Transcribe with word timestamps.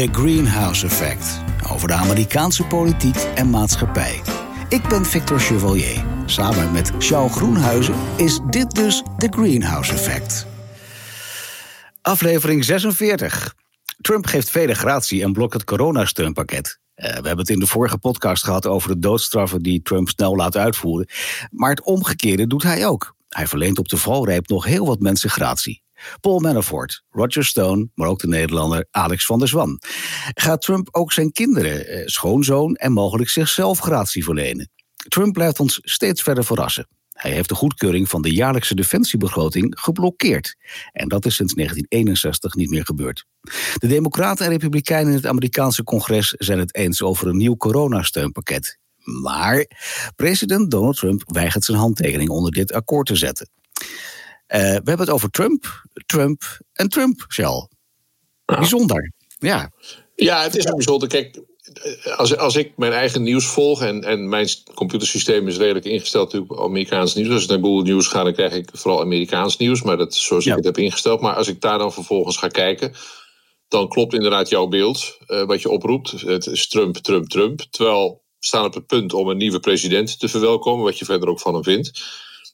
The 0.00 0.08
Greenhouse 0.12 0.86
Effect. 0.86 1.42
Over 1.72 1.88
de 1.88 1.94
Amerikaanse 1.94 2.64
politiek 2.64 3.16
en 3.16 3.50
maatschappij. 3.50 4.20
Ik 4.68 4.88
ben 4.88 5.04
Victor 5.04 5.40
Chevalier. 5.40 6.04
Samen 6.26 6.72
met 6.72 6.92
Charles 6.98 7.32
Groenhuizen 7.32 7.94
is 8.16 8.40
dit 8.50 8.70
dus 8.70 9.02
The 9.18 9.26
Greenhouse 9.30 9.92
Effect. 9.92 10.46
Aflevering 12.02 12.64
46. 12.64 13.54
Trump 14.00 14.26
geeft 14.26 14.50
vele 14.50 14.74
gratie 14.74 15.22
en 15.22 15.32
blokt 15.32 15.52
het 15.52 15.64
coronasteunpakket. 15.64 16.78
Uh, 16.96 17.06
we 17.06 17.12
hebben 17.12 17.38
het 17.38 17.50
in 17.50 17.58
de 17.58 17.66
vorige 17.66 17.98
podcast 17.98 18.44
gehad 18.44 18.66
over 18.66 18.88
de 18.88 18.98
doodstraffen 18.98 19.62
die 19.62 19.82
Trump 19.82 20.08
snel 20.08 20.36
laat 20.36 20.56
uitvoeren. 20.56 21.08
Maar 21.50 21.70
het 21.70 21.82
omgekeerde 21.82 22.46
doet 22.46 22.62
hij 22.62 22.86
ook. 22.86 23.14
Hij 23.28 23.46
verleent 23.46 23.78
op 23.78 23.88
de 23.88 23.96
valreep 23.96 24.48
nog 24.48 24.64
heel 24.64 24.86
wat 24.86 25.00
mensen 25.00 25.30
gratie. 25.30 25.82
Paul 26.20 26.38
Manafort, 26.38 27.02
Roger 27.10 27.44
Stone, 27.44 27.88
maar 27.94 28.08
ook 28.08 28.20
de 28.20 28.28
Nederlander 28.28 28.86
Alex 28.90 29.26
van 29.26 29.38
der 29.38 29.48
Zwan. 29.48 29.80
Gaat 30.34 30.62
Trump 30.62 30.88
ook 30.90 31.12
zijn 31.12 31.32
kinderen, 31.32 31.86
eh, 31.86 32.06
schoonzoon 32.06 32.74
en 32.74 32.92
mogelijk 32.92 33.30
zichzelf 33.30 33.78
gratie 33.78 34.24
verlenen? 34.24 34.70
Trump 35.08 35.32
blijft 35.32 35.60
ons 35.60 35.78
steeds 35.82 36.22
verder 36.22 36.44
verrassen. 36.44 36.88
Hij 37.12 37.30
heeft 37.30 37.48
de 37.48 37.54
goedkeuring 37.54 38.08
van 38.08 38.22
de 38.22 38.32
jaarlijkse 38.32 38.74
defensiebegroting 38.74 39.78
geblokkeerd. 39.78 40.56
En 40.92 41.08
dat 41.08 41.26
is 41.26 41.34
sinds 41.34 41.54
1961 41.54 42.54
niet 42.54 42.70
meer 42.70 42.84
gebeurd. 42.84 43.24
De 43.74 43.86
Democraten 43.86 44.44
en 44.44 44.50
Republikeinen 44.50 45.10
in 45.10 45.16
het 45.16 45.26
Amerikaanse 45.26 45.84
congres 45.84 46.30
zijn 46.30 46.58
het 46.58 46.74
eens 46.74 47.02
over 47.02 47.28
een 47.28 47.36
nieuw 47.36 47.56
coronasteunpakket. 47.56 48.78
Maar 49.22 49.66
president 50.16 50.70
Donald 50.70 50.96
Trump 50.96 51.22
weigert 51.26 51.64
zijn 51.64 51.78
handtekening 51.78 52.28
onder 52.28 52.52
dit 52.52 52.72
akkoord 52.72 53.06
te 53.06 53.16
zetten. 53.16 53.50
Uh, 54.52 54.58
we 54.58 54.66
hebben 54.66 54.98
het 54.98 55.10
over 55.10 55.30
Trump, 55.30 55.84
Trump 56.06 56.42
en 56.72 56.88
Trump, 56.88 57.24
Shell. 57.28 57.68
Bijzonder, 58.44 59.12
ja. 59.38 59.72
Ja, 60.14 60.42
het 60.42 60.56
is 60.56 60.64
bijzonder. 60.64 61.08
Kijk, 61.08 61.40
als, 62.16 62.36
als 62.36 62.56
ik 62.56 62.72
mijn 62.76 62.92
eigen 62.92 63.22
nieuws 63.22 63.46
volg 63.46 63.82
en, 63.82 64.04
en 64.04 64.28
mijn 64.28 64.48
computersysteem 64.74 65.48
is 65.48 65.56
redelijk 65.56 65.84
ingesteld 65.84 66.34
op 66.34 66.60
Amerikaans 66.60 67.14
nieuws. 67.14 67.32
Als 67.32 67.42
ik 67.42 67.48
naar 67.48 67.58
Google 67.58 67.92
News 67.92 68.06
ga, 68.06 68.22
dan 68.22 68.32
krijg 68.32 68.52
ik 68.52 68.70
vooral 68.72 69.00
Amerikaans 69.00 69.56
nieuws. 69.56 69.82
Maar 69.82 69.96
dat 69.96 70.12
is 70.12 70.24
zoals 70.24 70.46
ik 70.46 70.54
het 70.54 70.64
heb 70.64 70.78
ingesteld. 70.78 71.20
Maar 71.20 71.34
als 71.34 71.48
ik 71.48 71.60
daar 71.60 71.78
dan 71.78 71.92
vervolgens 71.92 72.36
ga 72.36 72.48
kijken, 72.48 72.92
dan 73.68 73.88
klopt 73.88 74.14
inderdaad 74.14 74.48
jouw 74.48 74.66
beeld 74.66 75.18
uh, 75.26 75.42
wat 75.42 75.62
je 75.62 75.70
oproept. 75.70 76.10
Het 76.10 76.46
is 76.46 76.68
Trump, 76.68 76.96
Trump, 76.96 77.28
Trump. 77.28 77.60
Terwijl 77.70 78.22
we 78.38 78.46
staan 78.46 78.64
op 78.64 78.74
het 78.74 78.86
punt 78.86 79.12
om 79.12 79.28
een 79.28 79.36
nieuwe 79.36 79.60
president 79.60 80.18
te 80.18 80.28
verwelkomen, 80.28 80.84
wat 80.84 80.98
je 80.98 81.04
verder 81.04 81.28
ook 81.28 81.40
van 81.40 81.54
hem 81.54 81.64
vindt 81.64 82.02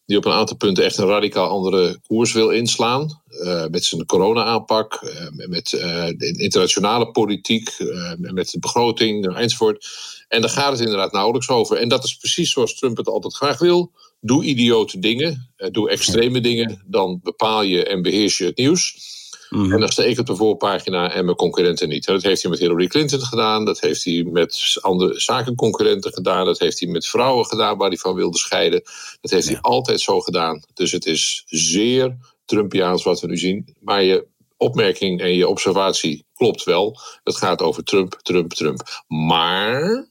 die 0.07 0.17
op 0.17 0.25
een 0.25 0.33
aantal 0.33 0.57
punten 0.57 0.85
echt 0.85 0.99
een 0.99 1.07
radicaal 1.07 1.49
andere 1.49 1.99
koers 2.07 2.33
wil 2.33 2.51
inslaan. 2.51 3.23
Uh, 3.31 3.67
met 3.67 3.85
zijn 3.85 4.07
corona-aanpak, 4.07 5.03
uh, 5.03 5.49
met 5.49 5.73
uh, 5.73 6.07
de 6.17 6.35
internationale 6.37 7.11
politiek, 7.11 7.77
met 8.17 8.51
de 8.51 8.59
begroting 8.59 9.37
enzovoort. 9.37 9.87
En 10.29 10.41
daar 10.41 10.51
gaat 10.51 10.73
het 10.73 10.81
inderdaad 10.81 11.12
nauwelijks 11.12 11.49
over. 11.49 11.77
En 11.77 11.89
dat 11.89 12.05
is 12.05 12.17
precies 12.17 12.51
zoals 12.51 12.75
Trump 12.75 12.97
het 12.97 13.09
altijd 13.09 13.34
graag 13.34 13.59
wil. 13.59 13.93
Doe 14.21 14.45
idiote 14.45 14.99
dingen, 14.99 15.51
doe 15.71 15.91
extreme 15.91 16.41
dingen, 16.41 16.83
dan 16.87 17.21
bepaal 17.23 17.62
je 17.62 17.84
en 17.84 18.03
beheers 18.03 18.39
je 18.39 18.45
het 18.45 18.57
nieuws. 18.57 19.15
Mhm. 19.51 19.73
En 19.73 19.81
dan 19.81 19.89
sta 19.89 20.03
ik 20.03 20.19
op 20.19 20.27
de 20.27 20.37
voorpagina 20.37 21.13
en 21.13 21.25
mijn 21.25 21.37
concurrenten 21.37 21.89
niet. 21.89 22.05
Dat 22.05 22.23
heeft 22.23 22.43
hij 22.43 22.51
met 22.51 22.61
Hillary 22.61 22.87
Clinton 22.87 23.21
gedaan. 23.21 23.65
Dat 23.65 23.81
heeft 23.81 24.05
hij 24.05 24.25
met 24.25 24.79
andere 24.81 25.21
zakenconcurrenten 25.21 26.13
gedaan. 26.13 26.45
Dat 26.45 26.59
heeft 26.59 26.81
hij 26.81 26.89
met 26.89 27.07
vrouwen 27.07 27.47
gedaan 27.47 27.79
waar 27.79 27.89
hij 27.89 27.99
van 27.99 28.15
wilde 28.15 28.39
scheiden. 28.39 28.83
Dat 29.21 29.31
heeft 29.31 29.49
hij 29.49 29.61
altijd 29.61 30.01
zo 30.01 30.21
gedaan. 30.21 30.63
Dus 30.75 30.93
het 30.93 31.07
is 31.07 31.43
zeer 31.47 32.17
Trumpiaans 32.45 33.03
wat 33.03 33.21
we 33.21 33.27
nu 33.27 33.37
zien. 33.39 33.77
Maar 33.81 34.03
je 34.03 34.27
opmerking 34.57 35.21
en 35.21 35.35
je 35.35 35.49
observatie 35.49 36.25
klopt 36.35 36.65
wel. 36.65 37.01
Het 37.25 37.37
gaat 37.37 37.63
over 37.63 37.85
Trump, 37.85 38.19
Trump, 38.23 38.53
Trump. 38.53 39.05
Maar 39.07 40.09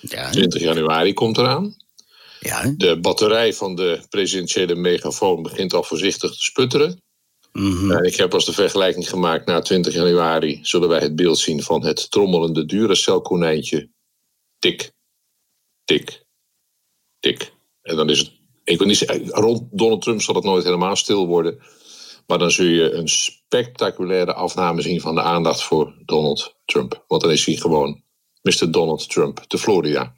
ja. 0.00 0.30
20 0.30 0.62
januari 0.62 1.12
komt 1.12 1.38
eraan. 1.38 1.76
Ja. 2.40 2.74
De 2.76 3.00
batterij 3.00 3.54
van 3.54 3.74
de 3.74 4.00
presidentiële 4.08 4.74
megafoon 4.74 5.42
begint 5.42 5.74
al 5.74 5.82
voorzichtig 5.82 6.30
te 6.30 6.42
sputteren. 6.42 7.02
Mm 7.58 8.04
ik 8.04 8.16
heb 8.16 8.34
als 8.34 8.44
de 8.44 8.52
vergelijking 8.52 9.08
gemaakt, 9.08 9.46
na 9.46 9.60
20 9.60 9.94
januari 9.94 10.58
zullen 10.62 10.88
wij 10.88 11.00
het 11.00 11.16
beeld 11.16 11.38
zien 11.38 11.62
van 11.62 11.84
het 11.84 12.10
trommelende 12.10 12.64
Duracell-konijntje. 12.64 13.90
Tik, 14.58 14.92
tik, 15.84 16.24
tik. 17.20 17.52
En 17.82 17.96
dan 17.96 18.10
is 18.10 18.18
het, 18.18 18.32
ik 18.64 18.78
wil 18.78 18.86
niet 18.86 18.96
zeggen, 18.96 19.28
rond 19.28 19.68
Donald 19.70 20.02
Trump 20.02 20.22
zal 20.22 20.34
het 20.34 20.44
nooit 20.44 20.64
helemaal 20.64 20.96
stil 20.96 21.26
worden. 21.26 21.58
Maar 22.26 22.38
dan 22.38 22.50
zul 22.50 22.66
je 22.66 22.92
een 22.92 23.08
spectaculaire 23.08 24.34
afname 24.34 24.82
zien 24.82 25.00
van 25.00 25.14
de 25.14 25.22
aandacht 25.22 25.62
voor 25.62 25.94
Donald 26.04 26.56
Trump. 26.64 27.04
Want 27.06 27.22
dan 27.22 27.30
is 27.30 27.44
hij 27.46 27.54
gewoon 27.54 28.02
Mr. 28.42 28.70
Donald 28.70 29.08
Trump, 29.08 29.44
de 29.48 29.58
Florida. 29.58 30.14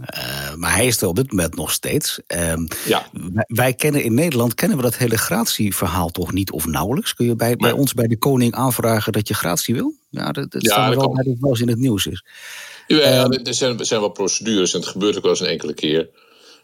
Uh, 0.00 0.54
maar 0.54 0.74
hij 0.74 0.86
is 0.86 1.00
er 1.00 1.08
op 1.08 1.16
dit 1.16 1.30
moment 1.30 1.54
nog 1.54 1.70
steeds. 1.70 2.20
Uh, 2.34 2.52
ja. 2.86 3.06
Wij, 3.46 3.74
kennen 3.74 4.02
in 4.02 4.14
Nederland 4.14 4.54
kennen 4.54 4.76
we 4.76 4.82
dat 4.82 4.96
hele 4.96 5.18
gratieverhaal 5.18 6.10
toch 6.10 6.32
niet 6.32 6.50
of 6.50 6.66
nauwelijks. 6.66 7.14
Kun 7.14 7.26
je 7.26 7.36
bij, 7.36 7.56
bij 7.56 7.72
ons 7.72 7.94
bij 7.94 8.06
de 8.06 8.18
koning 8.18 8.54
aanvragen 8.54 9.12
dat 9.12 9.28
je 9.28 9.34
gratie 9.34 9.74
wil? 9.74 9.94
Ja, 10.10 10.32
dat, 10.32 10.50
dat 10.50 10.62
ja, 10.62 10.90
wel 10.90 11.12
bij 11.12 11.24
het 11.30 11.40
wel 11.40 11.50
eens 11.50 11.60
in 11.60 11.68
het 11.68 11.78
nieuws 11.78 12.06
is. 12.06 12.24
Ja, 12.86 12.96
uh, 12.96 13.46
er, 13.46 13.54
zijn, 13.54 13.78
er 13.78 13.86
zijn 13.86 14.00
wel 14.00 14.08
procedures 14.08 14.74
en 14.74 14.80
het 14.80 14.88
gebeurt 14.88 15.16
ook 15.16 15.22
wel 15.22 15.30
eens 15.30 15.40
een 15.40 15.46
enkele 15.46 15.74
keer. 15.74 16.08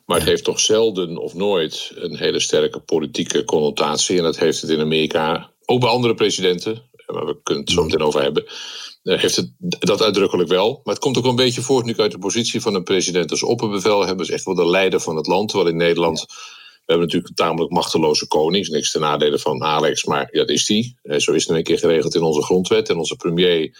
Maar 0.06 0.18
het 0.18 0.28
heeft 0.28 0.44
toch 0.44 0.60
zelden 0.60 1.16
of 1.16 1.34
nooit 1.34 1.92
een 1.94 2.16
hele 2.16 2.41
sterke 2.41 2.80
politieke 2.80 3.44
connotatie. 3.44 4.18
En 4.18 4.22
dat 4.22 4.38
heeft 4.38 4.60
het 4.60 4.70
in 4.70 4.80
Amerika, 4.80 5.50
ook 5.64 5.80
bij 5.80 5.88
andere 5.88 6.14
presidenten, 6.14 6.82
waar 7.06 7.26
we 7.26 7.36
kunnen 7.42 7.64
het 7.64 7.72
zo 7.72 7.82
meteen 7.84 8.02
over 8.02 8.22
hebben 8.22 8.44
eh, 8.47 8.52
heeft 9.02 9.36
het 9.36 9.52
dat 9.78 10.02
uitdrukkelijk 10.02 10.48
wel. 10.48 10.80
Maar 10.84 10.94
het 10.94 11.02
komt 11.02 11.18
ook 11.18 11.24
een 11.24 11.36
beetje 11.36 11.62
voort 11.62 11.84
nu 11.84 11.96
uit 11.96 12.12
de 12.12 12.18
positie 12.18 12.60
van 12.60 12.74
een 12.74 12.82
president 12.82 13.30
als 13.30 13.42
opperbevelhebber. 13.42 14.26
is 14.26 14.32
echt 14.32 14.44
wel 14.44 14.54
de 14.54 14.66
leider 14.66 15.00
van 15.00 15.16
het 15.16 15.26
land. 15.26 15.48
Terwijl 15.48 15.70
in 15.70 15.76
Nederland, 15.76 16.20
we 16.20 16.96
hebben 16.96 17.06
natuurlijk 17.06 17.28
een 17.28 17.46
tamelijk 17.46 17.72
machteloze 17.72 18.26
koning. 18.26 18.68
Niks 18.68 18.90
ten 18.90 19.00
nadele 19.00 19.38
van 19.38 19.62
Alex, 19.62 20.04
maar 20.04 20.28
ja, 20.30 20.38
dat 20.38 20.50
is 20.50 20.66
die. 20.66 20.98
Eh, 21.02 21.18
zo 21.18 21.32
is 21.32 21.46
het 21.46 21.56
een 21.56 21.62
keer 21.62 21.78
geregeld 21.78 22.14
in 22.14 22.22
onze 22.22 22.42
grondwet. 22.42 22.88
En 22.88 22.98
onze 22.98 23.16
premier 23.16 23.78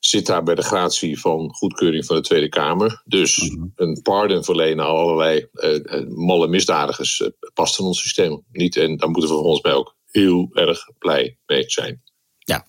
zit 0.00 0.26
daar 0.26 0.42
bij 0.42 0.54
de 0.54 0.62
gratie 0.62 1.20
van 1.20 1.54
goedkeuring 1.54 2.06
van 2.06 2.16
de 2.16 2.22
Tweede 2.22 2.48
Kamer. 2.48 3.02
Dus 3.04 3.36
mhm. 3.36 3.66
een 3.76 4.00
pardon 4.02 4.44
verlenen 4.44 4.84
aan 4.84 4.90
allerlei 4.90 5.46
uh, 5.52 6.06
malle 6.08 6.48
misdadigers 6.48 7.20
uh, 7.20 7.28
past 7.54 7.78
in 7.78 7.84
ons 7.84 8.00
systeem 8.00 8.44
niet. 8.52 8.76
En 8.76 8.96
daar 8.96 9.10
moeten 9.10 9.30
we 9.30 9.36
volgens 9.36 9.62
mij 9.62 9.72
ook 9.72 9.96
heel 10.10 10.48
erg 10.52 10.90
blij 10.98 11.38
mee 11.46 11.64
zijn. 11.66 12.02
Ja, 12.44 12.66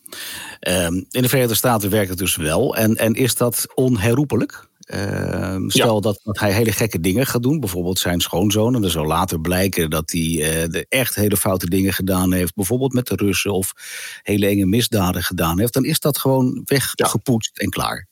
ehm, 0.60 0.94
in 0.94 1.22
de 1.22 1.30
Verenigde 1.30 1.56
Staten 1.56 1.90
werkt 1.90 2.10
het 2.10 2.18
dus 2.18 2.36
wel. 2.36 2.76
En, 2.76 2.98
en 2.98 3.14
is 3.14 3.36
dat 3.36 3.68
onherroepelijk? 3.76 4.72
Ehm, 4.80 5.70
stel 5.70 6.02
dat, 6.02 6.20
dat, 6.24 6.40
hij 6.40 6.54
hele 6.54 6.72
gekke 6.72 7.00
dingen 7.00 7.26
gaat 7.26 7.44
doen, 7.44 7.60
bijvoorbeeld 7.60 8.00
zijn 8.00 8.20
schoonzoon. 8.20 8.76
En 8.76 8.84
er 8.84 8.92
zal 8.92 9.06
later 9.06 9.42
blijken 9.42 9.90
dat 9.90 10.12
hij 10.12 10.22
uh, 10.22 10.82
echt 10.90 11.16
hele 11.16 11.38
foute 11.38 11.70
dingen 11.70 11.94
gedaan 11.94 12.34
heeft, 12.34 12.56
bijvoorbeeld 12.56 12.94
met 12.94 13.08
de 13.08 13.16
Russen 13.16 13.54
of 13.54 13.74
hele 14.22 14.48
enge 14.48 14.66
misdaden 14.66 15.24
gedaan 15.24 15.60
heeft. 15.60 15.74
Dan 15.74 15.86
is 15.86 16.00
dat 16.00 16.18
gewoon 16.18 16.62
weggepoetst 16.66 17.58
en 17.58 17.70
klaar. 17.70 18.08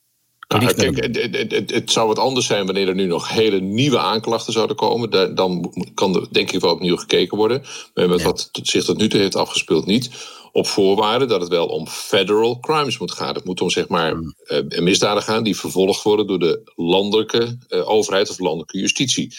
Nou, 0.60 0.66
het, 0.66 1.52
het, 1.52 1.72
het, 1.72 1.92
zou 1.92 2.08
wat 2.08 2.20
anders 2.20 2.46
zijn 2.46 2.66
wanneer 2.66 2.88
er 2.88 2.96
nu 2.96 3.06
nog 3.06 3.30
hele 3.30 3.60
nieuwe 3.60 4.00
aanklachten 4.00 4.54
zouden 4.54 4.76
komen. 4.76 5.36
Dan 5.36 5.74
kan 5.94 6.16
er 6.16 6.28
denk 6.32 6.52
ik 6.52 6.62
wel 6.62 6.72
opnieuw 6.72 6.98
gekeken 6.98 7.38
worden. 7.38 7.64
Maar 7.94 8.24
wat 8.24 8.50
zich 8.52 8.84
tot 8.84 8.98
nu 8.98 9.08
toe 9.08 9.20
heeft 9.20 9.36
afgespeeld 9.36 9.86
niet. 9.86 10.10
Op 10.52 10.68
voorwaarde 10.68 11.26
dat 11.26 11.42
het 11.42 11.50
wel 11.50 11.68
om 11.68 11.88
federal 11.88 12.60
crimes 12.60 12.98
moet 12.98 13.12
gaan. 13.12 13.36
Het 13.36 13.46
moet 13.46 13.62
om 13.62 13.70
zeg 13.70 13.88
maar 13.88 14.12
hmm. 14.12 14.36
uh, 14.48 14.80
misdaden 14.80 15.24
gaan 15.24 15.44
die 15.44 15.58
vervolgd 15.58 16.04
worden 16.04 16.28
door 16.28 16.40
de 16.40 16.72
landelijke 16.76 17.58
uh, 17.70 17.90
overheid 17.90 18.30
of 18.30 18.40
landelijke 18.40 18.78
justitie. 18.78 19.36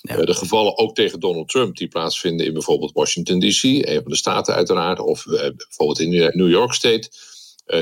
Ja. 0.00 0.24
De 0.24 0.34
gevallen 0.34 0.78
ook 0.78 0.94
tegen 0.94 1.20
Donald 1.20 1.48
Trump 1.48 1.76
die 1.76 1.88
plaatsvinden 1.88 2.46
in 2.46 2.52
bijvoorbeeld 2.52 2.92
Washington 2.92 3.38
DC, 3.40 3.62
een 3.62 4.00
van 4.02 4.10
de 4.10 4.16
staten 4.16 4.54
uiteraard, 4.54 5.00
of 5.00 5.24
bijvoorbeeld 5.56 6.00
in 6.00 6.10
New 6.10 6.50
York 6.50 6.72
State. 6.72 7.08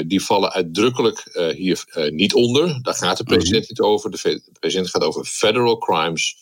Die 0.07 0.25
vallen 0.25 0.53
uitdrukkelijk 0.53 1.51
hier 1.57 1.85
niet 2.11 2.35
onder. 2.35 2.83
Daar 2.83 2.95
gaat 2.95 3.17
de 3.17 3.25
president 3.25 3.67
hmm. 3.67 3.75
niet 3.77 3.81
over. 3.81 4.11
De 4.11 4.43
president 4.61 4.91
gaat 4.91 5.05
over 5.05 5.25
federal 5.25 5.79
crimes 5.79 6.37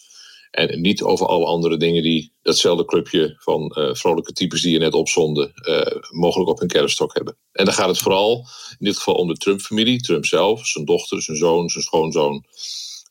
en 0.51 0.81
niet 0.81 1.03
over 1.03 1.27
alle 1.27 1.45
andere 1.45 1.77
dingen 1.77 2.03
die 2.03 2.33
datzelfde 2.43 2.85
clubje 2.85 3.37
van 3.39 3.77
uh, 3.79 3.95
vrolijke 3.95 4.33
types 4.33 4.63
die 4.63 4.73
je 4.73 4.79
net 4.79 4.95
opzonde, 4.95 5.53
uh, 5.69 6.03
mogelijk 6.11 6.51
op 6.51 6.59
hun 6.59 6.69
kerfstok 6.69 7.15
hebben. 7.15 7.37
En 7.53 7.65
dan 7.65 7.75
gaat 7.75 7.89
het 7.89 7.99
vooral 7.99 8.47
in 8.79 8.85
dit 8.87 8.97
geval 8.97 9.15
om 9.15 9.29
de 9.29 9.37
Trump-familie, 9.37 10.01
Trump 10.01 10.27
zelf, 10.27 10.67
zijn 10.67 10.85
dochter, 10.85 11.23
zijn 11.23 11.37
zoon, 11.37 11.69
zijn 11.69 11.85
schoonzoon. 11.85 12.45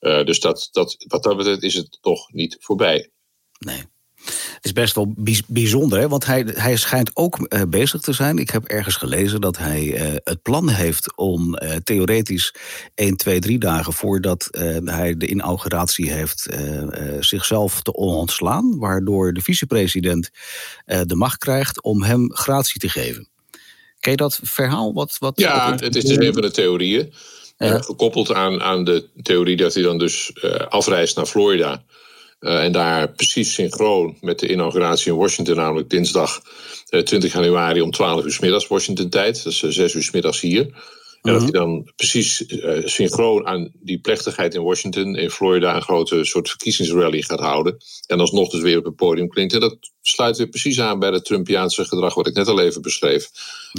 Uh, 0.02 0.26
dus 0.26 0.40
dat, 0.40 0.70
dat, 0.72 0.96
wat 1.08 1.24
dat 1.24 1.38
betreft 1.38 1.64
is 1.64 1.74
het 1.74 1.98
toch 2.02 2.32
niet 2.32 2.58
voorbij. 2.60 3.10
Nee. 3.60 3.84
Het 4.30 4.66
is 4.66 4.74
best 4.74 4.96
wel 4.96 5.14
bijzonder, 5.48 6.00
hè? 6.00 6.08
want 6.08 6.26
hij, 6.26 6.46
hij 6.54 6.76
schijnt 6.76 7.12
ook 7.14 7.38
uh, 7.40 7.62
bezig 7.70 8.02
te 8.02 8.14
zijn. 8.14 8.38
Ik 8.38 8.50
heb 8.50 8.66
ergens 8.66 8.96
gelezen 8.96 9.42
dat 9.42 9.58
hij 9.58 9.84
uh, 9.84 10.16
het 10.24 10.42
plan 10.42 10.70
heeft 10.70 11.18
om 11.18 11.56
uh, 11.56 11.76
theoretisch 11.76 12.54
1, 12.96 13.18
2, 13.18 13.40
3 13.40 13.60
dagen 13.60 13.94
voordat 13.94 14.48
hij 14.86 15.18
de 15.18 15.28
inauguratie 15.28 16.12
heeft, 16.12 16.48
zichzelf 17.20 17.82
te 17.82 17.94
ontslaan. 17.94 18.78
Waardoor 18.78 19.34
de 19.34 19.42
vicepresident 19.42 20.30
de 20.86 21.16
macht 21.16 21.38
krijgt 21.38 21.82
om 21.82 22.04
hem 22.04 22.34
gratie 22.34 22.80
te 22.80 22.90
geven. 22.90 23.28
Ken 24.00 24.12
je 24.12 24.18
dat 24.18 24.40
verhaal? 24.44 24.94
Wat, 24.94 25.16
wat, 25.20 25.40
ja, 25.40 25.76
het 25.76 25.96
is 25.96 26.04
dus 26.04 26.18
een 26.18 26.34
van 26.34 26.42
de 26.42 26.52
theorieën. 26.52 27.14
Ja. 27.58 27.82
gekoppeld 27.82 28.34
aan, 28.34 28.62
aan 28.62 28.84
de 28.84 29.08
theorie 29.22 29.56
dat 29.56 29.74
hij 29.74 29.84
dan 29.84 29.98
dus 29.98 30.34
afreist 30.70 31.16
naar 31.16 31.26
Florida. 31.26 31.84
En 32.40 32.72
daar 32.72 33.12
precies 33.12 33.54
synchroon 33.54 34.18
met 34.22 34.40
de 34.40 34.48
inauguratie 34.48 35.12
in 35.12 35.18
Washington, 35.18 35.56
namelijk 35.56 35.90
dinsdag 35.90 36.42
20 37.04 37.34
januari 37.34 37.82
om 37.82 37.92
12 37.92 38.26
uur 38.26 38.38
middags 38.42 38.68
Washington 38.68 39.10
tijd. 39.10 39.44
Dat 39.44 39.54
is 39.54 39.60
6 39.60 39.94
uur 39.94 40.04
s 40.04 40.12
middags 40.12 40.42
hier. 40.42 40.68
En 41.22 41.34
dat 41.34 41.42
mhm. 41.42 41.52
hij 41.52 41.60
dan 41.60 41.92
precies 41.96 42.42
uh, 42.42 42.86
synchroon 42.86 43.48
aan 43.48 43.72
die 43.74 44.00
plechtigheid 44.00 44.54
in 44.54 44.64
Washington, 44.64 45.16
in 45.16 45.30
Florida, 45.30 45.76
een 45.76 45.82
grote 45.82 46.24
soort 46.24 46.50
verkiezingsrally 46.50 47.22
gaat 47.22 47.40
houden. 47.40 47.78
En 48.08 48.20
alsnog 48.20 48.50
dus 48.50 48.62
weer 48.62 48.78
op 48.78 48.86
het 48.86 48.96
podium 48.96 49.30
klinkt. 49.30 49.54
En 49.54 49.60
dat 49.60 49.78
sluit 50.02 50.38
weer 50.38 50.48
precies 50.48 50.80
aan 50.80 51.00
bij 51.00 51.10
het 51.10 51.26
Trumpiaanse 51.26 51.86
gedrag 51.86 52.14
wat 52.14 52.28
ik 52.28 52.36
net 52.36 52.48
al 52.48 52.60
even 52.60 52.82
beschreef. 52.82 53.30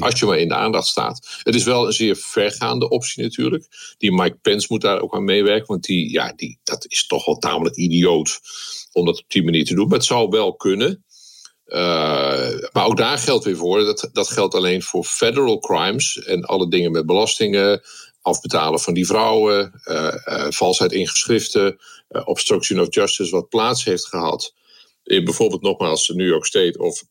Als 0.03 0.21
je 0.21 0.27
maar 0.27 0.39
in 0.39 0.49
de 0.49 0.55
aandacht 0.55 0.87
staat. 0.87 1.41
Het 1.43 1.55
is 1.55 1.65
wel 1.65 1.87
een 1.87 1.93
zeer 1.93 2.17
vergaande 2.17 2.89
optie 2.89 3.23
natuurlijk. 3.23 3.95
Die 3.99 4.13
Mike 4.13 4.39
Pence 4.43 4.67
moet 4.71 4.81
daar 4.81 5.01
ook 5.01 5.15
aan 5.15 5.25
meewerken. 5.25 5.67
Want 5.67 5.85
die, 5.85 6.13
ja, 6.13 6.33
die, 6.37 6.59
dat 6.65 6.87
is 6.89 7.07
toch 7.07 7.25
wel 7.25 7.39
tamelijk 7.39 7.77
idioot 7.77 8.41
om 8.93 9.07
dat 9.07 9.19
op 9.19 9.31
die 9.31 9.45
manier 9.45 9.65
te 9.65 9.75
doen. 9.75 9.89
Maar 9.89 9.99
het 9.99 10.07
zou 10.07 10.29
wel 10.29 10.55
kunnen. 10.55 11.05
Uh, 11.71 12.69
maar 12.73 12.87
ook 12.87 12.97
daar 12.97 13.19
geldt 13.19 13.45
weer 13.45 13.57
voor, 13.57 13.85
dat, 13.85 14.11
dat 14.13 14.31
geldt 14.31 14.55
alleen 14.55 14.83
voor 14.83 15.05
federal 15.05 15.59
crimes 15.59 16.19
en 16.19 16.45
alle 16.45 16.69
dingen 16.69 16.91
met 16.91 17.07
belastingen, 17.07 17.83
afbetalen 18.21 18.81
van 18.81 18.95
die 18.95 19.07
vrouwen, 19.07 19.81
uh, 19.85 20.15
uh, 20.27 20.47
valsheid 20.49 20.93
in 20.93 21.09
geschriften, 21.09 21.79
obstruction 22.25 22.81
of 22.81 22.95
justice, 22.95 23.31
wat 23.31 23.49
plaats 23.49 23.85
heeft 23.85 24.07
gehad 24.07 24.55
in 25.03 25.25
bijvoorbeeld 25.25 25.63
nogmaals 25.63 26.09
New 26.09 26.29
York 26.29 26.45
State 26.45 26.79
of 26.79 27.05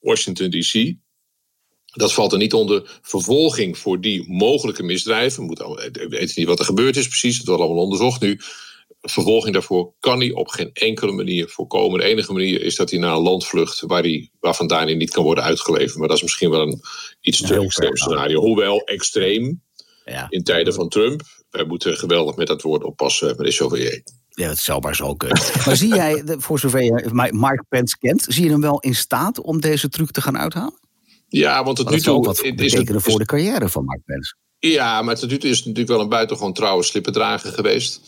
Washington 0.00 0.50
DC. 0.50 0.94
Dat 1.92 2.12
valt 2.12 2.32
er 2.32 2.38
niet 2.38 2.54
onder 2.54 3.00
vervolging 3.02 3.78
voor 3.78 4.00
die 4.00 4.30
mogelijke 4.32 4.82
misdrijven. 4.82 5.46
We 5.46 6.06
weten 6.08 6.34
niet 6.36 6.46
wat 6.46 6.58
er 6.58 6.64
gebeurd 6.64 6.96
is 6.96 7.08
precies, 7.08 7.38
het 7.38 7.46
wordt 7.46 7.62
allemaal 7.62 7.82
onderzocht 7.82 8.20
nu 8.20 8.40
vervolging 9.08 9.52
daarvoor 9.52 9.92
kan 10.00 10.18
hij 10.18 10.32
op 10.32 10.48
geen 10.48 10.70
enkele 10.72 11.12
manier 11.12 11.48
voorkomen. 11.48 11.98
De 11.98 12.04
enige 12.04 12.32
manier 12.32 12.62
is 12.62 12.76
dat 12.76 12.90
hij 12.90 12.98
naar 12.98 13.14
een 13.14 13.22
land 13.22 13.46
vlucht 13.46 13.80
waar 13.80 14.02
hij, 14.02 14.30
waar 14.40 14.54
vandaan 14.54 14.86
hij 14.86 14.94
niet 14.94 15.10
kan 15.10 15.24
worden 15.24 15.44
uitgeleverd. 15.44 15.96
Maar 15.96 16.08
dat 16.08 16.16
is 16.16 16.22
misschien 16.22 16.50
wel 16.50 16.60
een 16.60 16.80
iets 17.20 17.40
te 17.40 17.60
extreem 17.60 17.96
scenario. 17.96 18.40
Hoewel 18.40 18.80
extreem 18.80 19.62
ja. 20.04 20.26
in 20.28 20.42
tijden 20.42 20.74
van 20.74 20.88
Trump. 20.88 21.22
Wij 21.50 21.64
moeten 21.64 21.96
geweldig 21.96 22.36
met 22.36 22.46
dat 22.46 22.62
woord 22.62 22.84
oppassen, 22.84 23.36
meneer 23.36 23.52
Chauvier. 23.52 24.02
Ja, 24.28 24.48
het 24.48 24.58
zou 24.58 24.80
maar 24.80 24.96
zo 24.96 25.14
kunnen. 25.14 25.42
maar 25.66 25.76
zie 25.76 25.94
jij, 25.94 26.22
voor 26.26 26.58
zover 26.58 26.82
je 26.82 27.28
Mark 27.30 27.64
Pence 27.68 27.98
kent, 27.98 28.24
zie 28.28 28.44
je 28.44 28.50
hem 28.50 28.60
wel 28.60 28.80
in 28.80 28.94
staat 28.94 29.40
om 29.40 29.60
deze 29.60 29.88
truc 29.88 30.10
te 30.10 30.20
gaan 30.20 30.38
uithalen? 30.38 30.78
Ja, 31.28 31.64
want 31.64 31.78
het 31.78 31.90
nu 31.90 32.00
toe. 32.00 32.24
wat 32.24 32.42
betekenen 32.42 33.00
voor 33.00 33.18
de 33.18 33.24
carrière 33.24 33.68
van 33.68 33.84
Mark 33.84 34.04
Pence. 34.04 34.34
Ja, 34.58 35.02
maar 35.02 35.16
tot 35.16 35.30
nu 35.30 35.38
toe 35.38 35.50
is 35.50 35.56
het 35.56 35.66
natuurlijk 35.66 35.94
wel 35.94 36.00
een 36.00 36.08
buitengewoon 36.08 36.52
trouwe 36.52 36.82
slippendrager 36.82 37.52
geweest. 37.52 38.00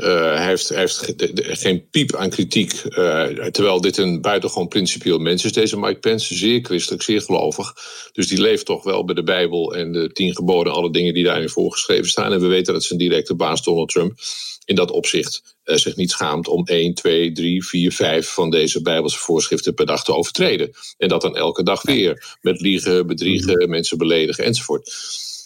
Uh, 0.00 0.06
hij 0.06 0.46
heeft, 0.46 0.68
hij 0.68 0.78
heeft 0.78 1.60
geen 1.60 1.88
piep 1.90 2.16
aan 2.16 2.30
kritiek. 2.30 2.82
Uh, 2.84 3.24
terwijl 3.26 3.80
dit 3.80 3.96
een 3.96 4.20
buitengewoon 4.20 4.68
principieel 4.68 5.18
mens 5.18 5.44
is, 5.44 5.52
deze 5.52 5.78
Mike 5.78 5.98
Pence. 5.98 6.34
Zeer 6.34 6.60
christelijk, 6.62 7.02
zeer 7.02 7.22
gelovig. 7.22 7.74
Dus 8.12 8.28
die 8.28 8.40
leeft 8.40 8.66
toch 8.66 8.84
wel 8.84 9.04
bij 9.04 9.14
de 9.14 9.22
Bijbel 9.22 9.74
en 9.74 9.92
de 9.92 10.12
tien 10.12 10.34
geboden, 10.34 10.72
alle 10.72 10.92
dingen 10.92 11.14
die 11.14 11.24
daarin 11.24 11.48
voorgeschreven 11.48 12.08
staan. 12.08 12.32
En 12.32 12.40
we 12.40 12.46
weten 12.46 12.72
dat 12.72 12.84
zijn 12.84 12.98
directe 12.98 13.34
baas 13.34 13.62
Donald 13.62 13.88
Trump 13.88 14.18
in 14.64 14.74
dat 14.74 14.90
opzicht 14.90 15.56
uh, 15.64 15.76
zich 15.76 15.96
niet 15.96 16.10
schaamt 16.10 16.48
om 16.48 16.64
1, 16.64 16.94
2, 16.94 17.32
3, 17.32 17.64
4, 17.64 17.92
5 17.92 18.28
van 18.28 18.50
deze 18.50 18.82
Bijbelse 18.82 19.18
voorschriften 19.18 19.74
per 19.74 19.86
dag 19.86 20.04
te 20.04 20.14
overtreden. 20.14 20.72
En 20.98 21.08
dat 21.08 21.20
dan 21.20 21.36
elke 21.36 21.62
dag 21.62 21.82
weer. 21.82 22.36
Met 22.40 22.60
liegen, 22.60 23.06
bedriegen, 23.06 23.58
mhm. 23.58 23.70
mensen 23.70 23.98
beledigen 23.98 24.44
enzovoort. 24.44 24.94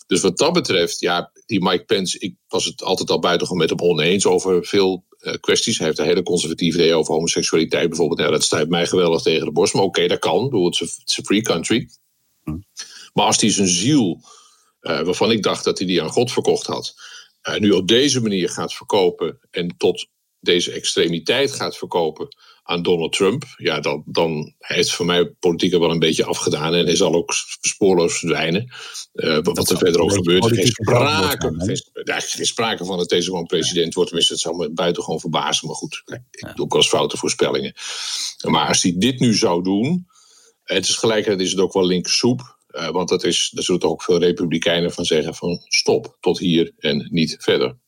Dus 0.07 0.21
wat 0.21 0.39
dat 0.39 0.53
betreft, 0.53 1.01
ja, 1.01 1.33
die 1.47 1.63
Mike 1.63 1.85
Pence, 1.85 2.19
ik 2.19 2.35
was 2.49 2.65
het 2.65 2.83
altijd 2.83 3.11
al 3.11 3.19
buitengewoon 3.19 3.61
met 3.61 3.71
hem 3.71 3.81
oneens 3.81 4.27
over 4.27 4.65
veel 4.65 5.05
uh, 5.21 5.35
kwesties. 5.41 5.79
Hij 5.79 5.87
heeft 5.87 5.99
een 5.99 6.05
hele 6.05 6.23
conservatieve 6.23 6.79
idee 6.79 6.95
over 6.95 7.15
homoseksualiteit 7.15 7.89
bijvoorbeeld. 7.89 8.21
Ja, 8.21 8.31
dat 8.31 8.45
stuit 8.45 8.69
mij 8.69 8.87
geweldig 8.87 9.23
tegen 9.23 9.45
de 9.45 9.53
borst. 9.53 9.75
Maar 9.75 9.83
oké, 9.83 10.07
dat 10.07 10.19
kan. 10.19 10.65
Het 10.65 10.81
is 10.81 11.17
een 11.17 11.25
free 11.25 11.43
country. 11.43 11.89
Hm. 12.43 12.59
Maar 13.13 13.27
als 13.27 13.41
hij 13.41 13.51
zijn 13.51 13.69
ziel, 13.69 14.21
uh, 14.81 15.01
waarvan 15.01 15.31
ik 15.31 15.43
dacht 15.43 15.65
dat 15.65 15.79
hij 15.79 15.87
die 15.87 16.03
aan 16.03 16.11
God 16.11 16.33
verkocht 16.33 16.67
had, 16.67 16.95
uh, 17.49 17.57
nu 17.57 17.71
op 17.71 17.89
deze 17.89 18.21
manier 18.21 18.49
gaat 18.49 18.75
verkopen 18.75 19.39
en 19.51 19.75
tot 19.77 20.07
deze 20.41 20.73
extremiteit 20.73 21.53
gaat 21.53 21.77
verkopen 21.77 22.29
aan 22.67 22.83
Donald 22.83 23.13
Trump, 23.13 23.45
ja, 23.57 23.81
dan, 23.81 24.03
dan 24.07 24.55
heeft 24.59 24.93
voor 24.93 25.07
mij 25.07 25.25
politiek 25.27 25.73
er 25.73 25.81
wel 25.81 25.91
een 25.91 25.99
beetje 25.99 26.25
afgedaan 26.25 26.75
en 26.75 26.85
hij 26.85 26.97
zal 26.97 27.15
ook 27.15 27.33
spoorloos 27.61 28.19
verdwijnen. 28.19 28.75
Uh, 29.13 29.39
wat 29.43 29.71
er 29.71 29.79
verder 29.79 30.01
ook 30.01 30.13
gebeurt. 30.13 30.47
Geen 30.47 30.67
sprake, 30.67 31.55
geen, 31.57 32.21
geen 32.21 32.47
sprake 32.47 32.85
van 32.85 32.99
dat 32.99 33.09
deze 33.09 33.31
man 33.31 33.47
president 33.47 33.95
wordt. 33.95 34.09
Tenminste, 34.09 34.33
het 34.33 34.43
zou 34.43 34.57
me 34.57 34.73
buitengewoon 34.73 35.21
verbazen. 35.21 35.67
Maar 35.67 35.77
goed, 35.77 36.03
ik 36.31 36.53
doe 36.55 36.65
ook 36.65 36.75
als 36.75 36.89
foute 36.89 37.17
voorspellingen. 37.17 37.75
Maar 38.49 38.69
als 38.69 38.83
hij 38.83 38.95
dit 38.97 39.21
nu 39.21 39.35
zou 39.35 39.63
doen, 39.63 40.07
het 40.63 40.89
is 40.89 40.97
gelijkertijd 40.97 41.41
is 41.41 41.51
het 41.51 41.61
ook 41.61 41.73
wel 41.73 41.87
linkersoep. 41.87 42.59
Uh, 42.71 42.89
want 42.89 43.09
dat 43.09 43.25
is, 43.25 43.51
daar 43.55 43.65
zullen 43.65 43.81
toch 43.81 43.91
ook 43.91 44.03
veel 44.03 44.19
republikeinen 44.19 44.93
van 44.93 45.05
zeggen 45.05 45.35
van 45.35 45.61
stop, 45.65 46.17
tot 46.21 46.39
hier 46.39 46.73
en 46.79 47.09
niet 47.11 47.37
verder. 47.39 47.79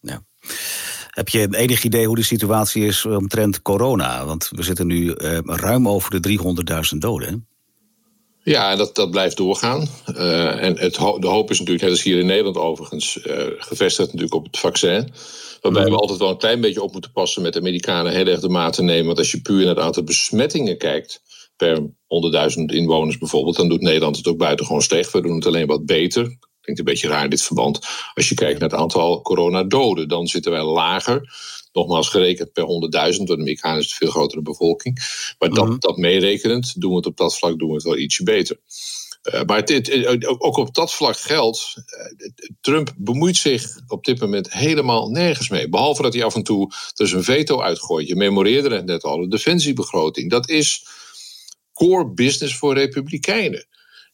Ja. 0.00 0.26
Heb 1.18 1.28
je 1.28 1.48
enig 1.50 1.84
idee 1.84 2.06
hoe 2.06 2.16
de 2.16 2.22
situatie 2.22 2.84
is 2.84 3.04
omtrent 3.04 3.62
corona? 3.62 4.24
Want 4.24 4.48
we 4.50 4.62
zitten 4.62 4.86
nu 4.86 5.14
uh, 5.16 5.38
ruim 5.44 5.88
over 5.88 6.20
de 6.20 6.38
300.000 6.92 6.98
doden. 6.98 7.46
Ja, 8.42 8.76
dat, 8.76 8.94
dat 8.94 9.10
blijft 9.10 9.36
doorgaan. 9.36 9.88
Uh, 10.06 10.62
en 10.62 10.78
het, 10.78 10.94
de 10.94 11.26
hoop 11.26 11.50
is 11.50 11.58
natuurlijk, 11.58 11.84
net 11.84 11.90
als 11.90 12.02
hier 12.02 12.18
in 12.18 12.26
Nederland 12.26 12.56
overigens, 12.56 13.16
uh, 13.26 13.42
gevestigd 13.58 14.06
natuurlijk 14.06 14.34
op 14.34 14.44
het 14.44 14.58
vaccin. 14.58 15.12
Waarbij 15.60 15.84
we 15.84 15.96
altijd 15.96 16.18
wel 16.18 16.30
een 16.30 16.38
klein 16.38 16.60
beetje 16.60 16.82
op 16.82 16.92
moeten 16.92 17.12
passen 17.12 17.42
met 17.42 17.52
de 17.52 17.58
Amerikanen 17.58 18.12
heel 18.12 18.26
erg 18.26 18.40
de 18.40 18.48
maat 18.48 18.72
te 18.72 18.82
nemen. 18.82 19.06
Want 19.06 19.18
als 19.18 19.30
je 19.30 19.40
puur 19.40 19.64
naar 19.64 19.74
het 19.74 19.84
aantal 19.84 20.02
besmettingen 20.02 20.78
kijkt 20.78 21.22
per 21.56 21.78
100.000 21.78 22.64
inwoners 22.64 23.18
bijvoorbeeld, 23.18 23.56
dan 23.56 23.68
doet 23.68 23.80
Nederland 23.80 24.16
het 24.16 24.26
ook 24.26 24.38
buitengewoon 24.38 24.82
slecht. 24.82 25.12
We 25.12 25.20
doen 25.20 25.34
het 25.34 25.46
alleen 25.46 25.66
wat 25.66 25.86
beter. 25.86 26.36
Klinkt 26.68 26.86
een 26.86 26.94
beetje 26.94 27.08
raar 27.08 27.24
in 27.24 27.30
dit 27.30 27.42
verband. 27.42 27.86
Als 28.14 28.28
je 28.28 28.34
kijkt 28.34 28.60
naar 28.60 28.68
het 28.68 28.78
aantal 28.78 29.22
coronadoden, 29.22 30.08
dan 30.08 30.26
zitten 30.26 30.52
wij 30.52 30.62
lager. 30.62 31.34
Nogmaals 31.72 32.08
gerekend 32.08 32.52
per 32.52 32.62
100.000, 32.62 32.68
want 33.16 33.26
de 33.26 33.36
Amerikanen 33.36 33.78
is 33.78 33.90
een 33.90 33.96
veel 33.96 34.10
grotere 34.10 34.42
bevolking. 34.42 34.98
Maar 35.38 35.48
dat, 35.48 35.66
mhm. 35.66 35.78
dat 35.78 35.96
meerekenend 35.96 36.80
doen 36.80 36.90
we 36.90 36.96
het 36.96 37.06
op 37.06 37.16
dat 37.16 37.38
vlak 37.38 37.58
doen 37.58 37.68
we 37.68 37.74
het 37.74 37.82
wel 37.82 37.98
ietsje 37.98 38.22
beter. 38.22 38.60
Uh, 39.22 39.42
maar 39.42 39.58
het, 39.58 40.26
ook 40.26 40.56
op 40.56 40.74
dat 40.74 40.94
vlak 40.94 41.18
geldt, 41.18 41.74
uh, 41.76 42.28
Trump 42.60 42.94
bemoeit 42.96 43.36
zich 43.36 43.80
op 43.86 44.04
dit 44.04 44.20
moment 44.20 44.52
helemaal 44.52 45.08
nergens 45.08 45.48
mee. 45.48 45.68
Behalve 45.68 46.02
dat 46.02 46.14
hij 46.14 46.24
af 46.24 46.34
en 46.34 46.42
toe 46.42 46.72
dus 46.94 47.12
een 47.12 47.24
veto 47.24 47.60
uitgooit. 47.60 48.08
Je 48.08 48.16
memoreerde 48.16 48.74
het 48.74 48.86
net 48.86 49.02
al, 49.02 49.20
de 49.20 49.28
defensiebegroting. 49.28 50.30
Dat 50.30 50.48
is 50.48 50.86
core 51.72 52.10
business 52.10 52.56
voor 52.56 52.74
republikeinen. 52.74 53.66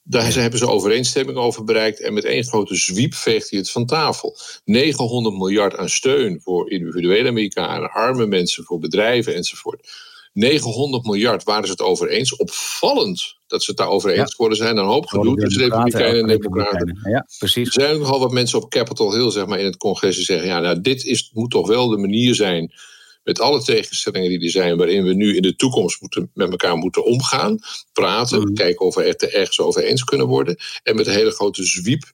Daar 0.06 0.34
hebben 0.34 0.58
ze 0.58 0.68
overeenstemming 0.68 1.38
over 1.38 1.64
bereikt. 1.64 2.00
En 2.00 2.14
met 2.14 2.24
één 2.24 2.44
grote 2.44 2.74
zwiep 2.74 3.14
veegt 3.14 3.50
hij 3.50 3.58
het 3.58 3.70
van 3.70 3.86
tafel. 3.86 4.36
900 4.64 5.36
miljard 5.36 5.76
aan 5.76 5.88
steun 5.88 6.40
voor 6.42 6.70
individuele 6.70 7.28
Amerikanen, 7.28 7.90
arme 7.90 8.26
mensen, 8.26 8.64
voor 8.64 8.78
bedrijven 8.78 9.34
enzovoort. 9.34 9.88
900 10.32 11.04
miljard 11.04 11.44
waren 11.44 11.64
ze 11.64 11.70
het 11.70 11.80
over 11.80 12.08
eens. 12.08 12.36
Opvallend 12.36 13.36
dat 13.46 13.62
ze 13.62 13.70
het 13.70 13.78
daarover 13.78 14.10
eens 14.10 14.30
ja. 14.30 14.36
worden 14.36 14.58
zijn. 14.58 14.76
Een 14.76 14.84
hoop 14.84 15.06
gedoe 15.06 15.36
tussen 15.36 15.62
Republikeinen 15.62 16.20
en 16.20 16.26
Democraten. 16.26 16.98
Ja, 17.02 17.26
precies. 17.38 17.66
Er 17.66 17.82
zijn 17.82 17.98
nogal 17.98 18.20
wat 18.20 18.32
mensen 18.32 18.62
op 18.62 18.70
Capitol 18.70 19.14
Hill 19.14 19.30
zeg 19.30 19.46
maar, 19.46 19.58
in 19.58 19.64
het 19.64 19.76
congres 19.76 20.16
die 20.16 20.24
zeggen: 20.24 20.46
ja, 20.46 20.60
nou, 20.60 20.80
dit 20.80 21.04
is, 21.04 21.30
moet 21.32 21.50
toch 21.50 21.66
wel 21.66 21.88
de 21.88 21.96
manier 21.96 22.34
zijn 22.34 22.72
met 23.24 23.40
alle 23.40 23.62
tegenstellingen 23.62 24.30
die 24.30 24.40
er 24.40 24.50
zijn, 24.50 24.76
waarin 24.76 25.04
we 25.04 25.14
nu 25.14 25.36
in 25.36 25.42
de 25.42 25.56
toekomst 25.56 26.00
moeten, 26.00 26.30
met 26.34 26.50
elkaar 26.50 26.76
moeten 26.76 27.04
omgaan, 27.04 27.58
praten, 27.92 28.40
mm. 28.40 28.54
kijken 28.54 28.86
of 28.86 28.94
we 28.94 29.02
het 29.02 29.22
er 29.22 29.34
ergens 29.34 29.60
over 29.60 29.84
eens 29.84 30.04
kunnen 30.04 30.26
worden. 30.26 30.56
En 30.82 30.96
met 30.96 31.06
een 31.06 31.12
hele 31.12 31.30
grote 31.30 31.64
zwiep 31.64 32.12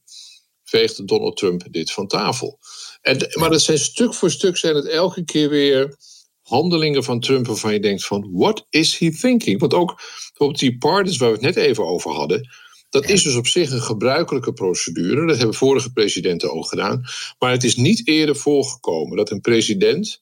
veegt 0.64 1.08
Donald 1.08 1.36
Trump 1.36 1.66
dit 1.70 1.92
van 1.92 2.06
tafel. 2.06 2.58
En, 3.00 3.28
maar 3.38 3.50
dat 3.50 3.62
zijn 3.62 3.78
stuk 3.78 4.14
voor 4.14 4.30
stuk 4.30 4.56
zijn 4.56 4.74
het 4.74 4.86
elke 4.86 5.24
keer 5.24 5.48
weer 5.48 5.96
handelingen 6.42 7.04
van 7.04 7.20
Trump 7.20 7.46
waarvan 7.46 7.72
je 7.72 7.80
denkt 7.80 8.04
van, 8.04 8.28
what 8.32 8.66
is 8.70 8.98
he 8.98 9.10
thinking? 9.10 9.60
Want 9.60 9.74
ook 9.74 10.00
op 10.36 10.58
die 10.58 10.78
pardons 10.78 11.16
waar 11.16 11.28
we 11.28 11.34
het 11.34 11.54
net 11.54 11.56
even 11.56 11.86
over 11.86 12.10
hadden, 12.10 12.48
dat 12.90 13.08
is 13.08 13.22
dus 13.22 13.36
op 13.36 13.46
zich 13.46 13.70
een 13.70 13.82
gebruikelijke 13.82 14.52
procedure. 14.52 15.26
Dat 15.26 15.36
hebben 15.36 15.54
vorige 15.54 15.92
presidenten 15.92 16.52
ook 16.52 16.68
gedaan. 16.68 17.04
Maar 17.38 17.50
het 17.50 17.64
is 17.64 17.76
niet 17.76 18.06
eerder 18.06 18.36
voorgekomen 18.36 19.16
dat 19.16 19.30
een 19.30 19.40
president 19.40 20.20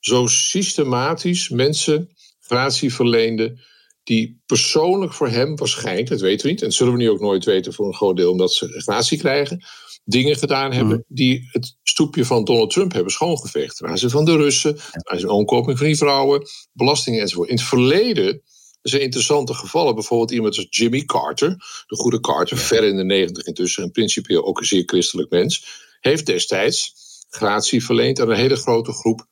zo 0.00 0.26
systematisch 0.26 1.48
mensen 1.48 2.14
gratie 2.40 2.94
verleende 2.94 3.58
die 4.04 4.42
persoonlijk 4.46 5.12
voor 5.12 5.28
hem 5.28 5.56
waarschijnlijk, 5.56 6.08
dat 6.08 6.20
weten 6.20 6.46
we 6.46 6.52
niet, 6.52 6.60
en 6.60 6.66
dat 6.66 6.76
zullen 6.76 6.92
we 6.92 6.98
nu 6.98 7.10
ook 7.10 7.20
nooit 7.20 7.44
weten 7.44 7.72
voor 7.72 7.86
een 7.86 7.94
groot 7.94 8.16
deel 8.16 8.30
omdat 8.30 8.52
ze 8.52 8.68
gratie 8.68 9.18
krijgen, 9.18 9.64
dingen 10.04 10.36
gedaan 10.36 10.72
hebben 10.72 11.04
mhm. 11.06 11.14
die 11.14 11.48
het 11.52 11.76
stoepje 11.82 12.24
van 12.24 12.44
Donald 12.44 12.70
Trump 12.70 12.92
hebben 12.92 13.12
schoongeveegd. 13.12 13.76
Ten 13.76 13.88
aanzien 13.88 14.10
van 14.10 14.24
de 14.24 14.36
Russen, 14.36 14.76
ten 14.76 15.10
aanzien 15.10 15.26
van 15.26 15.36
omkoping 15.36 15.78
van 15.78 15.86
die 15.86 15.96
vrouwen, 15.96 16.42
belastingen 16.72 17.20
enzovoort. 17.20 17.48
In 17.48 17.56
het 17.56 17.64
verleden 17.64 18.42
Er 18.82 18.90
zijn 18.90 19.02
interessante 19.02 19.54
gevallen. 19.54 19.94
Bijvoorbeeld 19.94 20.30
iemand 20.30 20.56
als 20.56 20.66
Jimmy 20.70 21.04
Carter, 21.04 21.48
de 21.86 21.96
goede 21.96 22.20
Carter, 22.20 22.56
ver 22.56 22.84
in 22.84 22.96
de 22.96 23.04
negentig 23.04 23.46
intussen, 23.46 23.82
en 23.82 23.90
principieel 23.90 24.44
ook 24.44 24.58
een 24.58 24.64
zeer 24.64 24.82
christelijk 24.86 25.30
mens, 25.30 25.64
heeft 26.00 26.26
destijds 26.26 26.94
gratie 27.28 27.84
verleend 27.84 28.20
aan 28.20 28.30
een 28.30 28.36
hele 28.36 28.56
grote 28.56 28.92
groep 28.92 29.28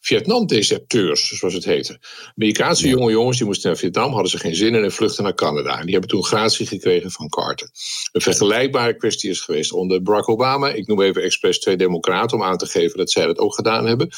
Vietnam-deserteurs, 0.00 1.28
zoals 1.28 1.54
het 1.54 1.64
heette. 1.64 1.98
Amerikaanse 2.34 2.88
jonge 2.88 3.10
jongens 3.10 3.36
die 3.36 3.46
moesten 3.46 3.68
naar 3.68 3.78
Vietnam, 3.78 4.12
hadden 4.12 4.30
ze 4.30 4.38
geen 4.38 4.54
zin 4.54 4.74
in 4.74 4.84
en 4.84 4.92
vluchten 4.92 5.24
naar 5.24 5.34
Canada. 5.34 5.78
En 5.78 5.82
die 5.82 5.92
hebben 5.92 6.10
toen 6.10 6.24
gratie 6.24 6.66
gekregen 6.66 7.10
van 7.10 7.28
Carter. 7.28 7.70
Een 8.12 8.20
vergelijkbare 8.20 8.96
kwestie 8.96 9.30
is 9.30 9.40
geweest 9.40 9.72
onder 9.72 10.02
Barack 10.02 10.28
Obama. 10.28 10.72
Ik 10.72 10.86
noem 10.86 11.02
even 11.02 11.22
expres 11.22 11.58
twee 11.58 11.76
democraten 11.76 12.36
om 12.36 12.42
aan 12.42 12.58
te 12.58 12.66
geven 12.66 12.98
dat 12.98 13.10
zij 13.10 13.26
dat 13.26 13.38
ook 13.38 13.54
gedaan 13.54 13.86
hebben. 13.86 14.08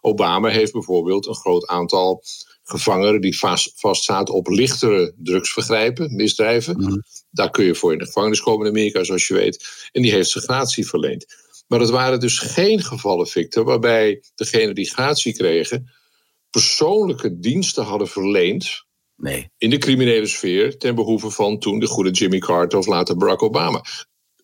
Obama 0.00 0.48
heeft 0.48 0.72
bijvoorbeeld 0.72 1.26
een 1.26 1.34
groot 1.34 1.66
aantal 1.66 2.22
gevangenen 2.64 3.20
die 3.20 3.38
vast, 3.38 3.72
vastzaten 3.74 4.34
op 4.34 4.48
lichtere 4.48 5.14
drugsvergrijpen, 5.16 6.14
misdrijven. 6.14 6.76
Mhm. 6.76 6.98
Daar 7.30 7.50
kun 7.50 7.64
je 7.64 7.74
voor 7.74 7.92
in 7.92 7.98
de 7.98 8.04
gevangenis 8.04 8.40
komen 8.40 8.66
in 8.66 8.72
Amerika, 8.72 9.04
zoals 9.04 9.26
je 9.26 9.34
weet. 9.34 9.88
En 9.92 10.02
die 10.02 10.12
heeft 10.12 10.30
ze 10.30 10.40
gratie 10.40 10.88
verleend. 10.88 11.26
Maar 11.68 11.80
het 11.80 11.90
waren 11.90 12.20
dus 12.20 12.38
geen 12.38 12.82
gevallen, 12.82 13.26
Victor, 13.26 13.64
waarbij 13.64 14.22
degenen 14.34 14.74
die 14.74 14.90
gratie 14.90 15.36
kregen 15.36 15.96
persoonlijke 16.50 17.38
diensten 17.38 17.84
hadden 17.84 18.08
verleend 18.08 18.84
nee. 19.16 19.50
in 19.58 19.70
de 19.70 19.78
criminele 19.78 20.26
sfeer 20.26 20.78
ten 20.78 20.94
behoeve 20.94 21.30
van 21.30 21.58
toen 21.58 21.78
de 21.78 21.86
goede 21.86 22.10
Jimmy 22.10 22.38
Carter 22.38 22.78
of 22.78 22.86
later 22.86 23.16
Barack 23.16 23.42
Obama. 23.42 23.84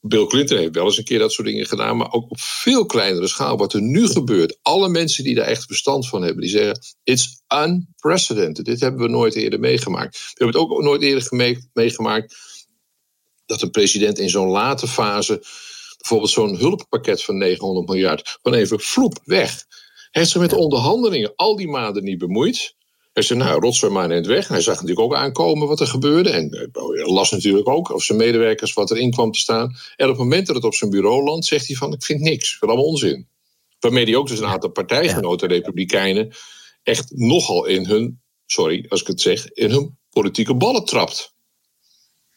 Bill 0.01 0.27
Clinton 0.27 0.59
heeft 0.59 0.75
wel 0.75 0.85
eens 0.85 0.99
een 0.99 1.05
keer 1.05 1.19
dat 1.19 1.33
soort 1.33 1.49
dingen 1.49 1.67
gedaan, 1.67 1.97
maar 1.97 2.13
ook 2.13 2.31
op 2.31 2.41
veel 2.41 2.87
kleinere 2.87 3.27
schaal. 3.27 3.57
Wat 3.57 3.73
er 3.73 3.83
nu 3.83 4.07
gebeurt, 4.07 4.59
alle 4.63 4.89
mensen 4.89 5.25
die 5.25 5.35
daar 5.35 5.47
echt 5.47 5.65
verstand 5.65 6.09
van 6.09 6.23
hebben, 6.23 6.41
die 6.41 6.51
zeggen: 6.51 6.79
It's 7.03 7.43
unprecedented. 7.49 8.65
Dit 8.65 8.81
hebben 8.81 9.01
we 9.01 9.09
nooit 9.09 9.35
eerder 9.35 9.61
meegemaakt. 9.61 10.17
We 10.17 10.45
hebben 10.45 10.61
het 10.61 10.71
ook 10.71 10.83
nooit 10.83 11.03
eerder 11.03 11.61
meegemaakt 11.73 12.37
dat 13.47 13.63
een 13.63 13.71
president 13.71 14.19
in 14.19 14.31
zo'n 14.31 14.49
late 14.49 14.87
fase 14.89 15.43
bijvoorbeeld 16.05 16.31
zo'n 16.31 16.57
hulppakket 16.57 17.25
van 17.25 17.37
900 17.39 17.89
miljard, 17.89 18.39
van 18.43 18.55
even 18.55 18.81
vloep 18.81 19.21
weg. 19.25 19.65
Hij 20.11 20.23
heeft 20.23 20.31
zich 20.31 20.41
met 20.41 20.51
de 20.51 20.57
onderhandelingen 20.57 21.33
al 21.37 21.57
die 21.57 21.69
maanden 21.69 22.05
niet 22.05 22.19
bemoeid. 22.19 22.75
Hij 23.13 23.23
zei, 23.23 23.39
nou, 23.39 23.61
rotzooi 23.61 23.93
maar 23.93 24.09
net 24.09 24.27
weg. 24.27 24.49
Hij 24.49 24.61
zag 24.61 24.75
natuurlijk 24.75 25.01
ook 25.01 25.15
aankomen 25.15 25.69
wat 25.69 25.81
er 25.81 25.87
gebeurde. 25.87 26.31
En 26.31 26.71
uh, 26.73 27.07
las 27.07 27.31
natuurlijk 27.31 27.69
ook 27.69 27.95
of 27.95 28.03
zijn 28.03 28.19
medewerkers 28.19 28.73
wat 28.73 28.91
erin 28.91 29.11
kwam 29.11 29.33
te 29.33 29.39
staan. 29.39 29.77
En 29.97 30.05
op 30.05 30.11
het 30.11 30.21
moment 30.21 30.47
dat 30.47 30.57
het 30.57 30.65
op 30.65 30.75
zijn 30.75 30.91
bureau 30.91 31.25
landt, 31.25 31.47
zegt 31.47 31.67
hij 31.67 31.77
van, 31.77 31.93
ik 31.93 32.03
vind 32.03 32.21
niks. 32.21 32.53
Ik 32.53 32.59
vind 32.59 32.71
allemaal 32.71 32.89
onzin. 32.89 33.29
Waarmee 33.81 34.05
hij 34.05 34.17
ook 34.17 34.29
dus 34.29 34.39
een 34.39 34.47
aantal 34.47 34.71
partijgenoten, 34.71 35.49
republikeinen, 35.49 36.35
echt 36.83 37.11
nogal 37.11 37.67
in 37.67 37.87
hun, 37.87 38.23
sorry 38.47 38.87
als 38.89 39.01
ik 39.01 39.07
het 39.07 39.21
zeg, 39.21 39.53
in 39.53 39.71
hun 39.71 39.99
politieke 40.11 40.55
ballen 40.55 40.85
trapt. 40.85 41.34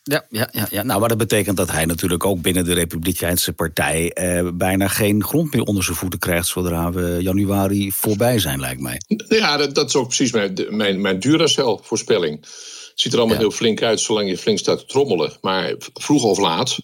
Ja, 0.09 0.25
ja, 0.29 0.49
ja, 0.51 0.67
ja, 0.69 0.83
nou, 0.83 0.99
maar 0.99 1.09
dat 1.09 1.17
betekent 1.17 1.57
dat 1.57 1.71
hij 1.71 1.85
natuurlijk 1.85 2.25
ook 2.25 2.41
binnen 2.41 2.65
de 2.65 2.73
Republikeinse 2.73 3.53
Partij 3.53 4.11
eh, 4.13 4.47
bijna 4.53 4.87
geen 4.87 5.23
grond 5.23 5.53
meer 5.53 5.63
onder 5.63 5.83
zijn 5.83 5.97
voeten 5.97 6.19
krijgt 6.19 6.47
zodra 6.47 6.91
we 6.91 7.17
januari 7.21 7.91
voorbij 7.91 8.39
zijn, 8.39 8.59
lijkt 8.59 8.81
mij. 8.81 9.01
Ja, 9.27 9.57
dat, 9.57 9.75
dat 9.75 9.87
is 9.87 9.95
ook 9.95 10.07
precies 10.07 10.31
mijn, 10.31 10.65
mijn, 10.69 11.01
mijn 11.01 11.19
Duracell-voorspelling. 11.19 12.39
Het 12.41 12.91
ziet 12.95 13.13
er 13.13 13.19
allemaal 13.19 13.37
heel 13.37 13.51
flink 13.51 13.81
uit 13.81 13.99
zolang 13.99 14.29
je 14.29 14.37
flink 14.37 14.57
staat 14.57 14.79
te 14.79 14.85
trommelen. 14.85 15.37
Maar 15.41 15.75
vroeg 15.93 16.23
of 16.23 16.37
laat 16.37 16.77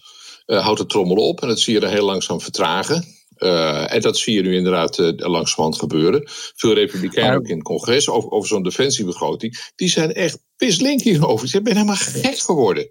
uh, 0.46 0.62
houdt 0.62 0.78
het 0.78 0.88
trommelen 0.88 1.22
op 1.22 1.42
en 1.42 1.48
dat 1.48 1.60
zie 1.60 1.74
je 1.74 1.80
er 1.80 1.90
heel 1.90 2.04
langzaam 2.04 2.40
vertragen. 2.40 3.04
Uh, 3.38 3.94
en 3.94 4.00
dat 4.00 4.18
zie 4.18 4.34
je 4.34 4.42
nu 4.42 4.56
inderdaad 4.56 4.98
uh, 4.98 5.10
langzamerhand 5.16 5.78
gebeuren. 5.78 6.22
Veel 6.54 6.74
Republikeinen 6.74 7.38
ook 7.38 7.48
in 7.48 7.56
het 7.56 7.64
congres 7.64 8.08
over, 8.08 8.30
over 8.30 8.48
zo'n 8.48 8.62
defensiebegroting. 8.62 9.70
Die 9.76 9.88
zijn 9.88 10.12
echt 10.12 10.38
pislink 10.56 11.00
hierover. 11.00 11.48
Ze 11.48 11.60
zijn 11.62 11.76
helemaal 11.76 11.96
gek 11.96 12.38
geworden. 12.38 12.88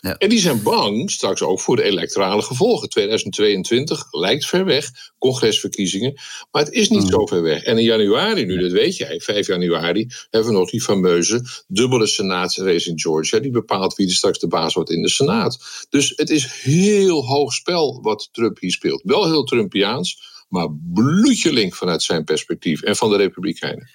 Ja. 0.00 0.16
En 0.16 0.28
die 0.28 0.38
zijn 0.38 0.62
bang 0.62 1.10
straks 1.10 1.42
ook 1.42 1.60
voor 1.60 1.76
de 1.76 1.82
electorale 1.82 2.42
gevolgen. 2.42 2.88
2022 2.88 4.06
lijkt 4.10 4.46
ver 4.46 4.64
weg, 4.64 4.90
congresverkiezingen. 5.18 6.20
Maar 6.50 6.64
het 6.64 6.72
is 6.72 6.88
niet 6.88 7.02
mm. 7.02 7.08
zo 7.08 7.26
ver 7.26 7.42
weg. 7.42 7.62
En 7.62 7.78
in 7.78 7.84
januari, 7.84 8.44
nu 8.44 8.58
dat 8.58 8.70
weet 8.70 8.96
jij, 8.96 9.20
5 9.20 9.46
januari, 9.46 10.06
hebben 10.30 10.50
we 10.52 10.58
nog 10.58 10.70
die 10.70 10.82
fameuze 10.82 11.64
dubbele 11.66 12.06
senaatsrace 12.06 12.90
in 12.90 13.00
Georgia. 13.00 13.38
Die 13.38 13.50
bepaalt 13.50 13.94
wie 13.94 14.06
er 14.06 14.12
straks 14.12 14.38
de 14.38 14.48
baas 14.48 14.74
wordt 14.74 14.90
in 14.90 15.02
de 15.02 15.10
Senaat. 15.10 15.86
Dus 15.88 16.12
het 16.16 16.30
is 16.30 16.46
heel 16.62 17.26
hoog 17.26 17.52
spel 17.52 18.02
wat 18.02 18.28
Trump 18.32 18.58
hier 18.60 18.72
speelt. 18.72 19.02
Wel 19.04 19.26
heel 19.26 19.44
Trumpiaans, 19.44 20.18
maar 20.48 20.68
bloedje 20.92 21.52
link 21.52 21.74
vanuit 21.74 22.02
zijn 22.02 22.24
perspectief 22.24 22.82
en 22.82 22.96
van 22.96 23.10
de 23.10 23.16
Republikeinen. 23.16 23.88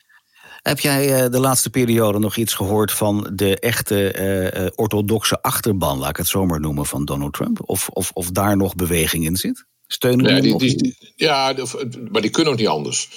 Heb 0.63 0.79
jij 0.79 1.24
eh, 1.24 1.32
de 1.32 1.39
laatste 1.39 1.70
periode 1.70 2.20
nog 2.20 2.36
iets 2.36 2.53
gehoord 2.53 2.91
van 2.91 3.29
de 3.34 3.60
echte 3.60 4.15
uh, 4.55 4.67
orthodoxe 4.75 5.41
achterban, 5.41 5.98
laat 5.98 6.10
ik 6.10 6.17
het 6.17 6.27
zo 6.27 6.46
maar 6.46 6.60
noemen, 6.60 6.86
van 6.86 7.05
Donald 7.05 7.34
Trump? 7.34 7.60
Of, 7.65 7.89
of, 7.89 8.12
of 8.13 8.32
daar 8.32 8.58
nog 8.58 8.75
beweging 8.75 9.25
in 9.25 9.36
zit? 9.36 9.65
Steunen 9.88 10.41
die, 10.41 10.58
die, 10.58 10.75
die, 10.75 11.13
Ja, 11.15 11.55
maar 12.12 12.22
die 12.22 12.29
kunnen 12.29 12.53
ook 12.53 12.60
niet 12.60 12.67
anders. 12.67 13.10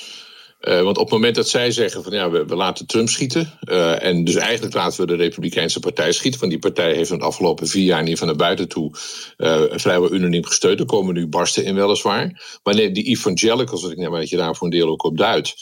Uh, 0.60 0.82
want 0.82 0.96
op 0.96 1.04
het 1.04 1.12
moment 1.12 1.34
dat 1.34 1.48
zij 1.48 1.70
zeggen 1.70 2.02
van 2.02 2.12
ja, 2.12 2.30
we, 2.30 2.44
we 2.44 2.56
laten 2.56 2.86
Trump 2.86 3.08
schieten. 3.08 3.58
Uh, 3.70 4.02
en 4.02 4.24
dus 4.24 4.34
eigenlijk 4.34 4.74
laten 4.74 5.00
we 5.00 5.06
de 5.06 5.16
Republikeinse 5.16 5.80
partij 5.80 6.12
schieten. 6.12 6.40
Want 6.40 6.52
die 6.52 6.60
partij 6.60 6.94
heeft 6.94 7.10
in 7.10 7.18
de 7.18 7.24
afgelopen 7.24 7.68
vier 7.68 7.84
jaar 7.84 8.02
niet 8.02 8.18
van 8.18 8.26
naar 8.26 8.36
buiten 8.36 8.68
toe 8.68 8.90
uh, 9.38 9.62
vrijwel 9.70 10.12
unaniem 10.12 10.44
gesteund. 10.44 10.80
Er 10.80 10.86
komen 10.86 11.14
nu 11.14 11.26
barsten 11.26 11.64
in 11.64 11.74
weliswaar. 11.74 12.58
Maar 12.62 12.74
nee, 12.74 12.90
die 12.90 13.04
evangelicals, 13.04 13.82
wat 13.82 13.90
ik 13.90 13.96
net 13.96 14.10
maar 14.10 14.20
dat 14.20 14.28
je 14.28 14.36
daar 14.36 14.56
voor 14.56 14.66
een 14.66 14.72
deel 14.72 14.88
ook 14.88 15.04
op 15.04 15.18
duidt. 15.18 15.54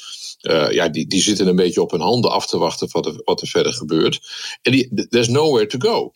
Uh, 0.50 0.70
ja, 0.70 0.88
die, 0.88 1.06
die 1.06 1.22
zitten 1.22 1.46
een 1.46 1.56
beetje 1.56 1.82
op 1.82 1.90
hun 1.90 2.00
handen 2.00 2.30
af 2.30 2.46
te 2.46 2.58
wachten 2.58 2.88
wat 2.92 3.06
er, 3.06 3.20
wat 3.24 3.40
er 3.40 3.46
verder 3.46 3.72
gebeurt. 3.72 4.20
En 4.62 4.72
die, 4.72 5.06
there's 5.08 5.28
nowhere 5.28 5.66
to 5.66 5.78
go. 5.78 6.14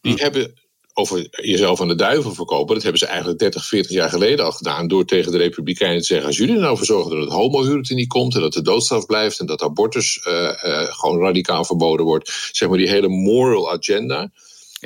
Die 0.00 0.12
hm. 0.12 0.22
hebben 0.22 0.54
over 0.96 1.28
jezelf 1.30 1.80
aan 1.80 1.88
de 1.88 1.94
duivel 1.94 2.34
verkopen. 2.34 2.74
Dat 2.74 2.82
hebben 2.82 3.00
ze 3.00 3.06
eigenlijk 3.06 3.38
30, 3.38 3.66
40 3.66 3.92
jaar 3.92 4.08
geleden 4.08 4.44
al 4.44 4.52
gedaan. 4.52 4.88
Door 4.88 5.04
tegen 5.04 5.32
de 5.32 5.38
Republikeinen 5.38 6.00
te 6.00 6.06
zeggen: 6.06 6.26
als 6.26 6.36
jullie 6.36 6.54
er 6.54 6.60
nou 6.60 6.76
voor 6.76 6.86
zorgen 6.86 7.10
dat 7.10 7.20
het 7.20 7.32
homohuwelijk 7.32 7.90
niet 7.90 8.08
komt. 8.08 8.34
En 8.34 8.40
dat 8.40 8.52
de 8.52 8.62
doodstraf 8.62 9.06
blijft. 9.06 9.40
En 9.40 9.46
dat 9.46 9.62
abortus 9.62 10.26
uh, 10.28 10.32
uh, 10.32 10.82
gewoon 10.82 11.20
radicaal 11.20 11.64
verboden 11.64 12.06
wordt. 12.06 12.48
Zeg 12.52 12.68
maar 12.68 12.78
die 12.78 12.88
hele 12.88 13.08
moral 13.08 13.72
agenda. 13.72 14.32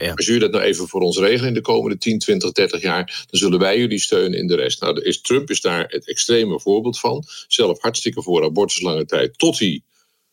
Ja. 0.00 0.12
Als 0.14 0.26
jullie 0.26 0.40
dat 0.40 0.50
nou 0.50 0.64
even 0.64 0.88
voor 0.88 1.00
ons 1.00 1.18
regelen 1.18 1.48
in 1.48 1.54
de 1.54 1.60
komende 1.60 1.98
10, 1.98 2.18
20, 2.18 2.52
30 2.52 2.82
jaar, 2.82 3.26
dan 3.30 3.40
zullen 3.40 3.58
wij 3.58 3.78
jullie 3.78 3.98
steunen 3.98 4.38
in 4.38 4.46
de 4.46 4.56
rest. 4.56 4.80
Nou, 4.80 5.00
is, 5.00 5.20
Trump 5.20 5.50
is 5.50 5.60
daar 5.60 5.84
het 5.88 6.08
extreme 6.08 6.60
voorbeeld 6.60 6.98
van. 6.98 7.24
Zelf 7.46 7.80
hartstikke 7.80 8.22
voor 8.22 8.44
abortus 8.44 8.80
lange 8.80 9.04
tijd, 9.04 9.38
tot 9.38 9.58
hij 9.58 9.82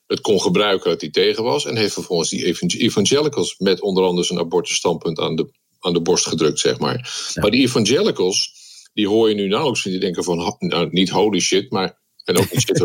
het 0.07 0.21
kon 0.21 0.41
gebruiken 0.41 0.89
dat 0.89 1.01
hij 1.01 1.09
tegen 1.09 1.43
was. 1.43 1.65
En 1.65 1.75
heeft 1.75 1.93
vervolgens 1.93 2.29
die 2.29 2.55
evangelicals 2.77 3.55
met 3.57 3.81
onder 3.81 4.03
andere 4.03 4.27
zijn 4.27 4.39
abortusstandpunt 4.39 5.19
aan 5.19 5.35
de, 5.35 5.49
aan 5.79 5.93
de 5.93 6.01
borst 6.01 6.27
gedrukt, 6.27 6.59
zeg 6.59 6.79
maar. 6.79 7.31
Maar 7.35 7.51
die 7.51 7.61
evangelicals, 7.61 8.53
die 8.93 9.07
hoor 9.07 9.29
je 9.29 9.35
nu 9.35 9.47
nauwelijks, 9.47 9.83
die 9.83 9.99
denken 9.99 10.23
van, 10.23 10.55
nou, 10.59 10.87
niet 10.91 11.09
holy 11.09 11.39
shit, 11.39 11.71
maar 11.71 11.97
en 12.25 12.37
ook 12.37 12.51
niet 12.51 12.79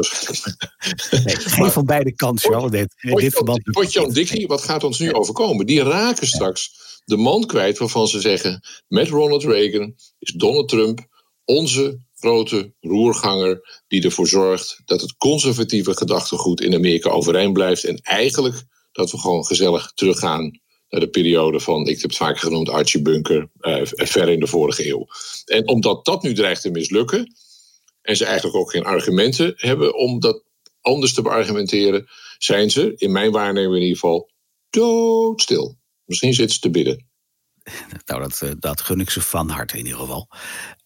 nee, 1.10 1.36
geen 1.56 1.70
van 1.70 1.84
beide 1.84 2.14
kanten, 2.14 2.50
Charles. 2.50 2.70
Dit, 2.70 2.94
dit 3.20 3.34
verband. 3.34 3.62
Potjan 3.62 4.10
Dickie, 4.10 4.46
wat 4.46 4.62
gaat 4.62 4.84
ons 4.84 4.98
nu 4.98 5.12
overkomen? 5.12 5.66
Die 5.66 5.82
raken 5.82 6.26
straks 6.26 6.72
de 7.04 7.16
man 7.16 7.46
kwijt 7.46 7.78
waarvan 7.78 8.08
ze 8.08 8.20
zeggen: 8.20 8.62
met 8.88 9.08
Ronald 9.08 9.44
Reagan 9.44 9.94
is 10.18 10.32
Donald 10.32 10.68
Trump 10.68 11.08
onze 11.44 12.00
grote 12.14 12.72
roerganger 12.80 13.82
die 13.88 14.02
ervoor 14.02 14.28
zorgt 14.28 14.80
dat 14.84 15.00
het 15.00 15.16
conservatieve 15.16 15.96
gedachtegoed 15.96 16.60
in 16.60 16.74
Amerika 16.74 17.10
overeind 17.10 17.52
blijft 17.52 17.84
en 17.84 17.96
eigenlijk 17.96 18.62
dat 18.92 19.10
we 19.10 19.18
gewoon 19.18 19.44
gezellig 19.44 19.92
teruggaan 19.94 20.60
naar 20.88 21.00
de 21.00 21.08
periode 21.08 21.60
van, 21.60 21.86
ik 21.86 22.00
heb 22.00 22.10
het 22.10 22.16
vaker 22.16 22.40
genoemd, 22.40 22.68
Archie 22.68 23.02
Bunker, 23.02 23.50
uh, 23.60 23.80
ver 23.84 24.28
in 24.28 24.40
de 24.40 24.46
vorige 24.46 24.88
eeuw. 24.88 25.06
En 25.44 25.68
omdat 25.68 26.04
dat 26.04 26.22
nu 26.22 26.34
dreigt 26.34 26.62
te 26.62 26.70
mislukken, 26.70 27.34
en 28.02 28.16
ze 28.16 28.24
eigenlijk 28.24 28.56
ook 28.56 28.70
geen 28.70 28.84
argumenten 28.84 29.52
hebben 29.56 29.94
om 29.94 30.20
dat 30.20 30.42
anders 30.80 31.14
te 31.14 31.22
beargumenteren, 31.22 32.06
zijn 32.38 32.70
ze, 32.70 32.92
in 32.96 33.12
mijn 33.12 33.30
waarneming 33.30 33.74
in 33.74 33.80
ieder 33.80 33.98
geval, 33.98 34.30
doodstil. 34.70 35.78
Misschien 36.04 36.34
zitten 36.34 36.54
ze 36.54 36.60
te 36.60 36.70
bidden. 36.70 37.08
Nou, 38.06 38.22
dat, 38.22 38.40
eh, 38.42 38.50
dat 38.58 38.80
gun 38.80 39.00
ik 39.00 39.10
ze 39.10 39.20
van 39.20 39.48
harte 39.48 39.78
in 39.78 39.84
ieder 39.84 40.00
geval. 40.00 40.28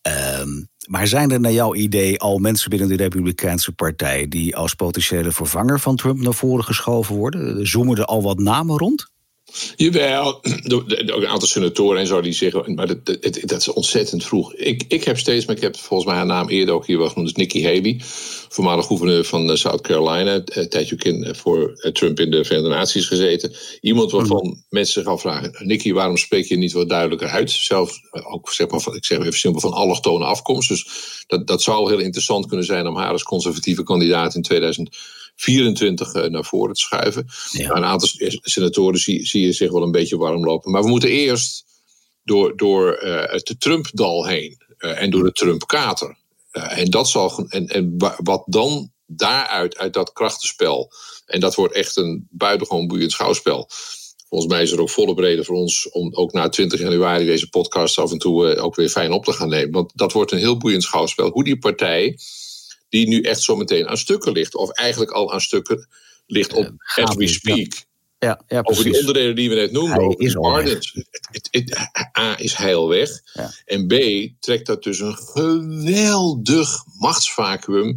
Ehm, 0.02 0.62
maar 0.87 1.06
zijn 1.06 1.30
er 1.30 1.40
naar 1.40 1.52
jouw 1.52 1.75
idee 1.75 2.21
al 2.21 2.38
mensen 2.38 2.71
binnen 2.71 2.88
de 2.88 2.97
Republikeinse 2.97 3.73
Partij 3.73 4.28
die 4.28 4.56
als 4.56 4.75
potentiële 4.75 5.33
vervanger 5.33 5.80
van 5.80 5.97
Trump 5.97 6.21
naar 6.21 6.35
voren 6.35 6.64
geschoven 6.64 7.16
worden? 7.16 7.66
Zoomen 7.66 7.97
er 7.97 8.04
al 8.04 8.23
wat 8.23 8.38
namen 8.38 8.78
rond? 8.78 9.12
Jawel, 9.77 10.41
een 10.43 11.27
aantal 11.27 11.49
senatoren 11.49 12.01
en 12.01 12.07
zo 12.07 12.21
die 12.21 12.33
zeggen, 12.33 12.75
maar 12.75 12.87
dat, 12.87 13.07
dat, 13.07 13.39
dat, 13.41 13.61
is 13.61 13.69
ontzettend 13.69 14.25
vroeg. 14.25 14.55
Ik, 14.55 14.85
ik 14.89 15.05
heb 15.05 15.19
steeds, 15.19 15.47
maar 15.47 15.57
ik 15.57 15.63
heb 15.63 15.77
volgens 15.77 16.09
mij 16.09 16.19
haar 16.19 16.27
naam 16.27 16.49
eerder 16.49 16.75
ook 16.75 16.87
hier 16.87 16.99
wel 16.99 17.09
genoemd, 17.09 17.29
dus 17.29 17.37
Nikki 17.37 17.65
Haley, 17.65 18.01
voormalig 18.49 18.87
gouverneur 18.87 19.25
van 19.25 19.51
eh, 19.51 19.57
South 19.57 19.81
Carolina, 19.81 20.35
een 20.35 20.45
eh, 20.45 20.65
tijdje 20.65 20.95
ook 20.95 21.03
in, 21.03 21.25
eh, 21.25 21.35
voor 21.35 21.91
Trump 21.93 22.21
in 22.21 22.31
de 22.31 22.45
Verenigde 22.45 22.75
Naties 22.75 23.07
gezeten. 23.07 23.53
Iemand 23.81 24.11
waarvan 24.11 24.47
mhm. 24.47 24.57
mensen 24.69 25.03
zich 25.03 25.13
afvragen, 25.13 25.55
Nikki, 25.59 25.93
waarom 25.93 26.17
spreek 26.17 26.45
je 26.45 26.57
niet 26.57 26.73
wat 26.73 26.89
duidelijker 26.89 27.29
uit? 27.29 27.51
Zelf 27.51 27.99
ook, 28.11 28.53
zeg 28.53 28.69
maar, 28.69 28.95
ik 28.95 29.05
zeg 29.05 29.19
even 29.19 29.33
simpel, 29.33 29.61
van 29.61 29.73
allochtone 29.73 30.25
afkomst. 30.25 30.69
Dus 30.69 30.87
dat, 31.27 31.47
dat 31.47 31.63
zou 31.63 31.91
heel 31.91 32.01
interessant 32.01 32.47
kunnen 32.47 32.67
zijn 32.67 32.87
om 32.87 32.97
haar 32.97 33.13
als 33.13 33.23
conservatieve 33.23 33.83
kandidaat 33.83 34.35
in 34.35 34.43
2000 34.43 34.97
24 35.37 36.29
naar 36.29 36.45
voren 36.45 36.75
te 36.75 36.81
schuiven. 36.81 37.26
Ja. 37.50 37.71
Een 37.71 37.85
aantal 37.85 38.09
senatoren 38.43 38.99
zie, 38.99 39.26
zie 39.26 39.47
je 39.47 39.53
zich 39.53 39.71
wel 39.71 39.83
een 39.83 39.91
beetje 39.91 40.17
warm 40.17 40.45
lopen. 40.45 40.71
Maar 40.71 40.83
we 40.83 40.88
moeten 40.88 41.09
eerst 41.09 41.64
door, 42.23 42.57
door 42.57 42.99
het 43.31 43.55
Trump-dal 43.59 44.26
heen 44.26 44.62
en 44.79 45.11
door 45.11 45.25
de 45.25 45.33
Trump-kater. 45.33 46.17
en, 46.50 46.91
dat 46.91 47.09
zal, 47.09 47.47
en, 47.49 47.67
en 47.67 47.95
wat 48.23 48.43
dan 48.47 48.93
daaruit, 49.07 49.76
uit 49.76 49.93
dat 49.93 50.12
krachtenspel, 50.12 50.93
en 51.26 51.41
dat 51.41 51.55
wordt 51.55 51.75
echt 51.75 51.97
een 51.97 52.29
buitengewoon 52.31 52.87
boeiend 52.87 53.12
schouwspel 53.12 53.69
Volgens 54.35 54.55
mij 54.55 54.62
is 54.62 54.73
er 54.73 54.81
ook 54.81 54.91
volle 54.91 55.21
reden 55.21 55.45
voor 55.45 55.57
ons 55.57 55.91
om 55.91 56.14
ook 56.14 56.33
na 56.33 56.49
20 56.49 56.81
januari 56.81 57.25
deze 57.25 57.49
podcast 57.49 57.99
af 57.99 58.11
en 58.11 58.19
toe 58.19 58.53
eh, 58.53 58.64
ook 58.64 58.75
weer 58.75 58.88
fijn 58.88 59.12
op 59.12 59.25
te 59.25 59.33
gaan 59.33 59.49
nemen. 59.49 59.73
Want 59.73 59.93
dat 59.95 60.12
wordt 60.12 60.33
een 60.33 60.38
heel 60.38 60.57
boeiend 60.57 60.83
schouwspel. 60.83 61.31
Hoe 61.31 61.45
die 61.45 61.59
partij, 61.59 62.19
die 62.95 63.09
nu 63.09 63.21
echt 63.21 63.43
zo 63.43 63.57
meteen 63.57 63.89
aan 63.89 63.97
stukken 63.97 64.33
ligt, 64.33 64.55
of 64.55 64.71
eigenlijk 64.71 65.11
al 65.11 65.33
aan 65.33 65.41
stukken 65.41 65.89
ligt 66.27 66.53
op 66.53 66.65
uh, 66.65 67.05
as 67.05 67.17
we 67.17 67.27
speak. 67.27 67.85
Ja, 68.19 68.43
ja, 68.47 68.61
over 68.63 68.85
die 68.85 68.99
onderdelen 68.99 69.35
die 69.35 69.49
we 69.49 69.55
net 69.55 69.73
noemden. 69.73 70.05
Hij 70.05 70.15
is 70.17 70.37
A, 72.19 72.39
is 72.39 72.55
hij 72.55 72.75
al 72.75 72.89
weg. 72.89 73.11
En 73.65 73.87
B, 73.87 73.95
trekt 74.41 74.67
dat 74.67 74.83
dus 74.83 75.01
een 75.01 75.17
geweldig 75.17 76.85
machtsvacuum 76.99 77.95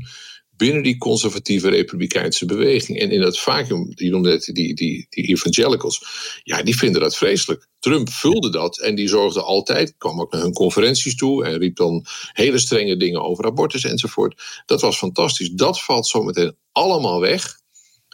binnen 0.57 0.83
die 0.83 0.97
conservatieve 0.97 1.69
republikeinse 1.69 2.45
beweging. 2.45 2.99
En 2.99 3.11
in 3.11 3.21
dat 3.21 3.39
vacuüm, 3.39 3.95
die 3.95 4.09
noemde 4.09 4.31
het 4.31 4.49
die, 4.53 4.75
die, 4.75 5.07
die 5.09 5.25
evangelicals, 5.25 6.05
ja, 6.43 6.63
die 6.63 6.77
vinden 6.77 7.01
dat 7.01 7.17
vreselijk. 7.17 7.67
Trump 7.79 8.09
vulde 8.09 8.49
dat 8.49 8.79
en 8.79 8.95
die 8.95 9.07
zorgde 9.07 9.41
altijd, 9.41 9.95
kwam 9.97 10.21
ook 10.21 10.31
naar 10.31 10.41
hun 10.41 10.53
conferenties 10.53 11.15
toe 11.15 11.45
en 11.45 11.57
riep 11.57 11.75
dan 11.75 12.05
hele 12.31 12.57
strenge 12.57 12.97
dingen 12.97 13.23
over 13.23 13.45
abortus 13.45 13.83
enzovoort. 13.83 14.41
Dat 14.65 14.81
was 14.81 14.97
fantastisch. 14.97 15.49
Dat 15.49 15.83
valt 15.83 16.07
zometeen 16.07 16.55
allemaal 16.71 17.19
weg. 17.19 17.59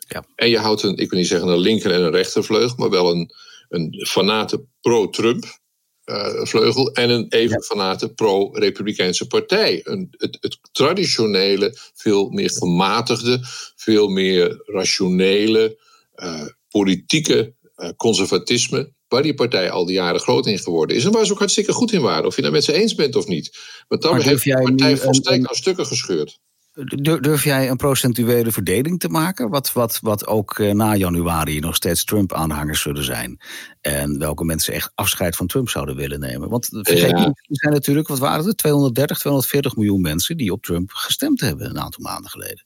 Ja. 0.07 0.25
En 0.35 0.49
je 0.49 0.57
houdt 0.57 0.83
een, 0.83 0.97
ik 0.97 1.09
wil 1.09 1.19
niet 1.19 1.27
zeggen 1.27 1.47
een 1.47 1.59
linker 1.59 1.91
en 1.91 2.01
een 2.01 2.11
rechtervleugel, 2.11 2.75
maar 2.77 2.89
wel 2.89 3.11
een, 3.11 3.31
een 3.69 4.05
fanate 4.07 4.65
pro-Trump 4.81 5.61
uh, 6.05 6.45
vleugel 6.45 6.91
en 6.91 7.09
een 7.09 7.25
even 7.29 7.63
fanate 7.63 8.13
pro-Republikeinse 8.13 9.27
partij. 9.27 9.81
Een, 9.83 10.07
het, 10.17 10.37
het, 10.41 10.57
traditionele, 10.71 11.77
veel 11.93 12.29
meer 12.29 12.51
gematigde, 12.51 13.39
veel 13.75 14.07
meer 14.07 14.63
rationele, 14.65 15.79
uh, 16.15 16.45
politieke 16.69 17.53
uh, 17.77 17.89
conservatisme, 17.97 18.93
waar 19.07 19.21
die 19.21 19.33
partij 19.33 19.71
al 19.71 19.85
die 19.85 19.95
jaren 19.95 20.19
groot 20.19 20.47
in 20.47 20.59
geworden 20.59 20.95
is. 20.95 21.05
En 21.05 21.11
waar 21.11 21.25
ze 21.25 21.31
ook 21.31 21.39
hartstikke 21.39 21.73
goed 21.73 21.91
in 21.91 22.01
waren, 22.01 22.25
of 22.25 22.35
je 22.35 22.41
nou 22.41 22.53
met 22.53 22.63
ze 22.63 22.73
eens 22.73 22.95
bent 22.95 23.15
of 23.15 23.27
niet. 23.27 23.57
Want 23.87 24.01
dan 24.01 24.21
heeft 24.21 24.43
de 24.43 24.61
partij 24.61 24.97
volstrekt 24.97 25.47
aan 25.47 25.55
stukken 25.55 25.85
gescheurd. 25.85 26.39
Durf 26.73 27.43
jij 27.43 27.69
een 27.69 27.77
procentuele 27.77 28.51
verdeling 28.51 28.99
te 28.99 29.09
maken? 29.09 29.49
Wat, 29.49 29.73
wat, 29.73 29.99
wat 30.01 30.27
ook 30.27 30.59
eh, 30.59 30.71
na 30.71 30.95
januari 30.95 31.59
nog 31.59 31.75
steeds 31.75 32.03
Trump-aanhangers 32.03 32.81
zullen 32.81 33.03
zijn. 33.03 33.41
En 33.81 34.19
welke 34.19 34.43
mensen 34.43 34.73
echt 34.73 34.91
afscheid 34.95 35.35
van 35.35 35.47
Trump 35.47 35.69
zouden 35.69 35.95
willen 35.95 36.19
nemen. 36.19 36.49
Want 36.49 36.69
vergeet 36.71 37.09
ja. 37.09 37.25
er 37.25 37.35
zijn 37.47 37.73
natuurlijk, 37.73 38.07
wat 38.07 38.19
waren 38.19 38.45
het? 38.45 38.57
230, 38.57 39.17
240 39.17 39.75
miljoen 39.75 40.01
mensen 40.01 40.37
die 40.37 40.51
op 40.51 40.63
Trump 40.63 40.91
gestemd 40.91 41.41
hebben 41.41 41.69
een 41.69 41.79
aantal 41.79 42.03
maanden 42.03 42.31
geleden. 42.31 42.65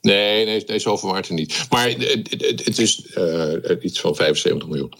Nee, 0.00 0.44
nee, 0.44 0.64
nee 0.66 0.78
zoveel 0.78 1.08
waren 1.08 1.28
er 1.28 1.34
niet. 1.34 1.66
Maar 1.70 1.88
het, 1.88 2.30
het, 2.30 2.64
het 2.64 2.78
is 2.78 3.16
uh, 3.16 3.54
iets 3.80 4.00
van 4.00 4.14
75 4.14 4.68
miljoen. 4.68 4.92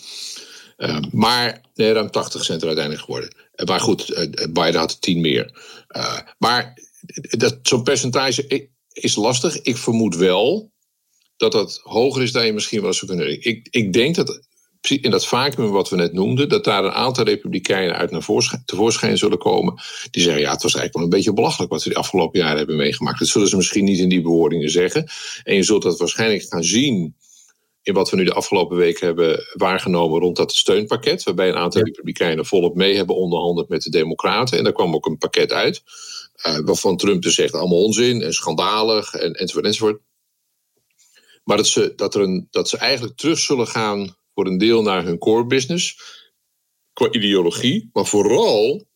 Uh, 0.79 0.99
maar 1.13 1.61
nee, 1.75 1.93
ruim 1.93 2.11
80 2.11 2.45
cent 2.45 2.61
er 2.61 2.67
uiteindelijk 2.67 3.05
geworden. 3.05 3.35
Maar 3.65 3.81
goed, 3.81 4.29
Biden 4.53 4.81
had 4.81 5.01
10 5.01 5.21
meer. 5.21 5.61
maar 6.39 6.75
dat, 7.31 7.59
zo'n 7.63 7.83
percentage 7.83 8.69
is 8.93 9.15
lastig. 9.15 9.63
Ik 9.63 9.77
vermoed 9.77 10.17
wel 10.17 10.73
dat 11.37 11.53
dat 11.53 11.81
hoger 11.83 12.23
is 12.23 12.33
dan 12.33 12.47
je 12.47 12.53
misschien 12.53 12.83
wel 12.83 12.93
zou 12.93 13.11
kunnen. 13.11 13.43
Ik, 13.43 13.69
ik 13.71 13.93
denk 13.93 14.15
dat 14.15 14.41
in 14.89 15.11
dat 15.11 15.27
vacuüm 15.27 15.71
wat 15.71 15.91
we 15.91 15.97
net 15.97 16.13
noemden, 16.13 16.49
dat 16.49 16.65
daar 16.65 16.85
een 16.85 16.93
aantal 16.93 17.25
republikeinen 17.25 17.97
uit 17.97 18.11
naar 18.11 18.23
voorschijn, 18.23 18.63
tevoorschijn 18.65 19.19
zullen 19.19 19.39
komen. 19.39 19.75
Die 20.11 20.23
zeggen, 20.23 20.43
ja, 20.43 20.53
het 20.53 20.63
was 20.63 20.75
eigenlijk 20.75 20.95
wel 20.95 21.03
een 21.03 21.09
beetje 21.09 21.33
belachelijk 21.33 21.73
wat 21.73 21.85
we 21.85 21.91
de 21.91 21.97
afgelopen 21.97 22.41
jaren 22.41 22.57
hebben 22.57 22.77
meegemaakt. 22.77 23.19
Dat 23.19 23.29
zullen 23.29 23.49
ze 23.49 23.57
misschien 23.57 23.85
niet 23.85 23.99
in 23.99 24.09
die 24.09 24.21
bewoordingen 24.21 24.71
zeggen. 24.71 25.11
En 25.45 25.55
je 25.55 25.63
zult 25.63 25.83
dat 25.83 25.99
waarschijnlijk 25.99 26.43
gaan 26.43 26.65
zien 26.65 27.17
in 27.83 27.95
wat 27.95 28.11
we 28.11 28.17
nu 28.17 28.25
de 28.25 28.33
afgelopen 28.33 28.77
weken 28.77 29.07
hebben 29.07 29.45
waargenomen 29.53 30.21
rond 30.21 30.37
dat 30.37 30.53
steunpakket. 30.53 31.23
Waarbij 31.23 31.49
een 31.49 31.57
aantal 31.57 31.83
republikeinen 31.83 32.47
volop 32.47 32.75
mee 32.75 32.97
hebben 32.97 33.17
onderhandeld 33.17 33.69
met 33.69 33.83
de 33.83 33.91
democraten. 33.91 34.59
En 34.59 34.65
daar 34.65 34.73
kwam 34.73 34.95
ook 34.95 35.07
een 35.07 35.19
pakket 35.19 35.53
uit. 35.53 35.83
Uh, 36.47 36.59
waarvan 36.65 36.97
Trump 36.97 37.23
dus 37.23 37.35
zegt 37.35 37.55
allemaal 37.55 37.85
onzin 37.85 38.23
en 38.23 38.33
schandalig 38.33 39.15
en, 39.15 39.33
enzovoort 39.33 39.67
enzovoort. 39.67 40.01
Maar 41.45 41.57
dat 41.57 41.67
ze, 41.67 41.93
dat, 41.97 42.15
er 42.15 42.21
een, 42.21 42.49
dat 42.51 42.69
ze 42.69 42.77
eigenlijk 42.77 43.17
terug 43.17 43.39
zullen 43.39 43.67
gaan 43.67 44.17
voor 44.35 44.47
een 44.47 44.59
deel 44.59 44.83
naar 44.83 45.05
hun 45.05 45.19
core 45.19 45.47
business. 45.47 46.01
Qua 46.93 47.11
ideologie, 47.11 47.91
maar 47.93 48.07
vooral 48.07 48.87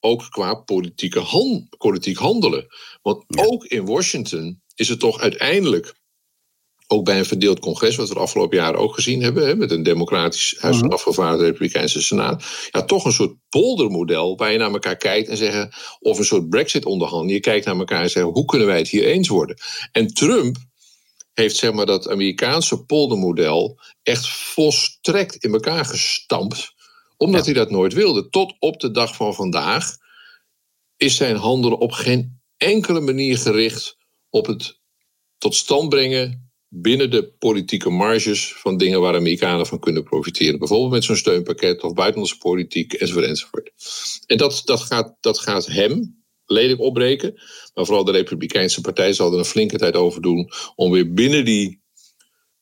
ook 0.00 0.26
qua 0.30 0.54
politieke 0.54 1.20
han, 1.20 1.68
politiek 1.78 2.16
handelen. 2.16 2.66
Want 3.02 3.24
ook 3.36 3.64
in 3.64 3.86
Washington 3.86 4.62
is 4.74 4.88
het 4.88 5.00
toch 5.00 5.20
uiteindelijk 5.20 5.94
ook 6.86 7.04
bij 7.04 7.18
een 7.18 7.24
verdeeld 7.24 7.58
congres, 7.58 7.96
wat 7.96 8.08
we 8.08 8.14
de 8.14 8.20
afgelopen 8.20 8.56
jaren 8.56 8.80
ook 8.80 8.94
gezien 8.94 9.22
hebben, 9.22 9.46
hè, 9.46 9.56
met 9.56 9.70
een 9.70 9.82
democratisch 9.82 10.56
huis 10.58 10.76
van 10.76 10.86
mhm. 10.86 10.94
afgevaardigden, 10.94 11.46
Republikeinse 11.46 12.02
Senaat, 12.02 12.44
ja, 12.70 12.84
toch 12.84 13.04
een 13.04 13.12
soort 13.12 13.34
poldermodel 13.48 14.36
waar 14.36 14.52
je 14.52 14.58
naar 14.58 14.72
elkaar 14.72 14.96
kijkt 14.96 15.28
en 15.28 15.36
zeggen, 15.36 15.72
of 16.00 16.18
een 16.18 16.24
soort 16.24 16.48
Brexit-onderhandeling. 16.48 17.36
Je 17.36 17.40
kijkt 17.40 17.66
naar 17.66 17.76
elkaar 17.76 18.02
en 18.02 18.10
zegt, 18.10 18.26
hoe 18.26 18.44
kunnen 18.44 18.66
wij 18.66 18.78
het 18.78 18.88
hier 18.88 19.04
eens 19.04 19.28
worden? 19.28 19.56
En 19.92 20.06
Trump 20.06 20.56
heeft 21.32 21.56
zeg 21.56 21.72
maar 21.72 21.86
dat 21.86 22.08
Amerikaanse 22.08 22.84
poldermodel 22.84 23.80
echt 24.02 24.28
volstrekt 24.28 25.44
in 25.44 25.52
elkaar 25.52 25.84
gestampt, 25.84 26.72
omdat 27.16 27.44
hij 27.44 27.54
dat 27.54 27.70
nooit 27.70 27.92
wilde. 27.92 28.28
Tot 28.28 28.54
op 28.58 28.80
de 28.80 28.90
dag 28.90 29.16
van 29.16 29.34
vandaag 29.34 29.96
is 30.96 31.16
zijn 31.16 31.36
handelen 31.36 31.78
op 31.78 31.92
geen 31.92 32.40
enkele 32.56 33.00
manier 33.00 33.38
gericht 33.38 33.96
op 34.30 34.46
het 34.46 34.80
tot 35.38 35.54
stand 35.54 35.88
brengen 35.88 36.43
binnen 36.76 37.10
de 37.10 37.32
politieke 37.38 37.90
marges 37.90 38.54
van 38.56 38.76
dingen 38.76 39.00
waar 39.00 39.14
Amerikanen 39.14 39.66
van 39.66 39.78
kunnen 39.78 40.02
profiteren. 40.02 40.58
Bijvoorbeeld 40.58 40.90
met 40.90 41.04
zo'n 41.04 41.16
steunpakket 41.16 41.82
of 41.82 41.92
buitenlandse 41.92 42.38
politiek 42.38 42.92
enzovoort. 42.92 43.26
enzovoort. 43.26 43.70
En 44.26 44.36
dat, 44.36 44.62
dat, 44.64 44.80
gaat, 44.80 45.16
dat 45.20 45.38
gaat 45.38 45.66
hem 45.66 46.22
lelijk 46.46 46.80
opbreken. 46.80 47.32
Maar 47.74 47.84
vooral 47.84 48.04
de 48.04 48.12
Republikeinse 48.12 48.80
Partij 48.80 49.12
zal 49.12 49.32
er 49.32 49.38
een 49.38 49.44
flinke 49.44 49.78
tijd 49.78 49.94
over 49.94 50.22
doen 50.22 50.50
om 50.74 50.90
weer 50.90 51.12
binnen 51.12 51.44
die 51.44 51.82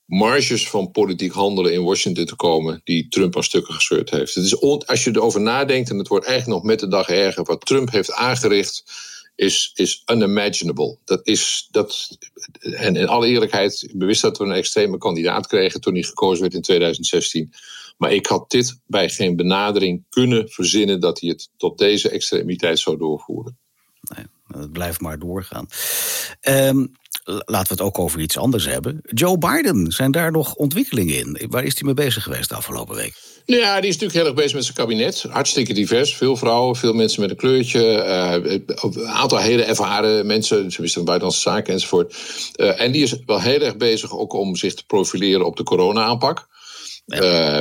marges 0.04 0.68
van 0.68 0.90
politiek 0.90 1.32
handelen 1.32 1.72
in 1.72 1.82
Washington 1.82 2.24
te 2.24 2.36
komen 2.36 2.80
die 2.84 3.08
Trump 3.08 3.36
aan 3.36 3.44
stukken 3.44 3.74
gescheurd 3.74 4.10
heeft. 4.10 4.34
Het 4.34 4.44
is 4.44 4.60
als 4.60 5.04
je 5.04 5.10
erover 5.10 5.40
nadenkt, 5.40 5.90
en 5.90 5.98
het 5.98 6.08
wordt 6.08 6.26
eigenlijk 6.26 6.58
nog 6.58 6.68
met 6.70 6.80
de 6.80 6.88
dag 6.88 7.08
erger, 7.08 7.44
wat 7.44 7.66
Trump 7.66 7.90
heeft 7.90 8.12
aangericht 8.12 8.84
is, 9.34 9.72
is 9.74 10.02
unimaginable. 10.12 10.98
Dat 11.04 11.20
is, 11.26 11.68
dat, 11.70 12.18
en 12.60 12.96
in 12.96 13.08
alle 13.08 13.26
eerlijkheid, 13.26 13.82
ik 13.82 13.98
bewust 13.98 14.22
dat 14.22 14.38
we 14.38 14.44
een 14.44 14.52
extreme 14.52 14.98
kandidaat 14.98 15.46
kregen 15.46 15.80
toen 15.80 15.94
hij 15.94 16.02
gekozen 16.02 16.40
werd 16.40 16.54
in 16.54 16.62
2016. 16.62 17.52
Maar 17.96 18.12
ik 18.12 18.26
had 18.26 18.50
dit 18.50 18.78
bij 18.86 19.08
geen 19.08 19.36
benadering 19.36 20.04
kunnen 20.08 20.48
verzinnen 20.48 21.00
dat 21.00 21.20
hij 21.20 21.28
het 21.28 21.48
tot 21.56 21.78
deze 21.78 22.08
extremiteit 22.08 22.78
zou 22.78 22.96
doorvoeren. 22.98 23.58
Nee, 24.00 24.26
het 24.46 24.72
blijft 24.72 25.00
maar 25.00 25.18
doorgaan. 25.18 25.66
Um, 26.48 26.92
laten 27.24 27.68
we 27.68 27.74
het 27.74 27.80
ook 27.80 27.98
over 27.98 28.20
iets 28.20 28.38
anders 28.38 28.66
hebben. 28.66 29.00
Joe 29.02 29.38
Biden, 29.38 29.92
zijn 29.92 30.10
daar 30.10 30.30
nog 30.30 30.54
ontwikkelingen 30.54 31.18
in? 31.18 31.46
Waar 31.50 31.64
is 31.64 31.74
hij 31.74 31.82
mee 31.84 31.94
bezig 31.94 32.22
geweest 32.22 32.48
de 32.48 32.54
afgelopen 32.54 32.96
week? 32.96 33.31
Nou 33.46 33.60
ja, 33.60 33.80
die 33.80 33.88
is 33.88 33.94
natuurlijk 33.98 34.12
heel 34.12 34.26
erg 34.26 34.34
bezig 34.34 34.54
met 34.54 34.64
zijn 34.64 34.76
kabinet. 34.76 35.24
Hartstikke 35.28 35.72
divers. 35.72 36.16
Veel 36.16 36.36
vrouwen, 36.36 36.76
veel 36.76 36.92
mensen 36.92 37.20
met 37.20 37.30
een 37.30 37.36
kleurtje. 37.36 37.80
Uh, 38.44 38.52
een 38.64 39.06
aantal 39.06 39.38
hele 39.38 39.62
ervaren 39.62 40.26
mensen. 40.26 40.70
Ze 40.70 40.82
wisten 40.82 41.04
buitenlandse 41.04 41.50
zaken 41.50 41.72
enzovoort. 41.72 42.14
Uh, 42.56 42.80
en 42.80 42.92
die 42.92 43.02
is 43.02 43.16
wel 43.26 43.40
heel 43.40 43.60
erg 43.60 43.76
bezig 43.76 44.18
ook 44.18 44.32
om 44.32 44.56
zich 44.56 44.74
te 44.74 44.86
profileren 44.86 45.46
op 45.46 45.56
de 45.56 45.62
corona-aanpak. 45.62 46.50
Uh, 47.06 47.20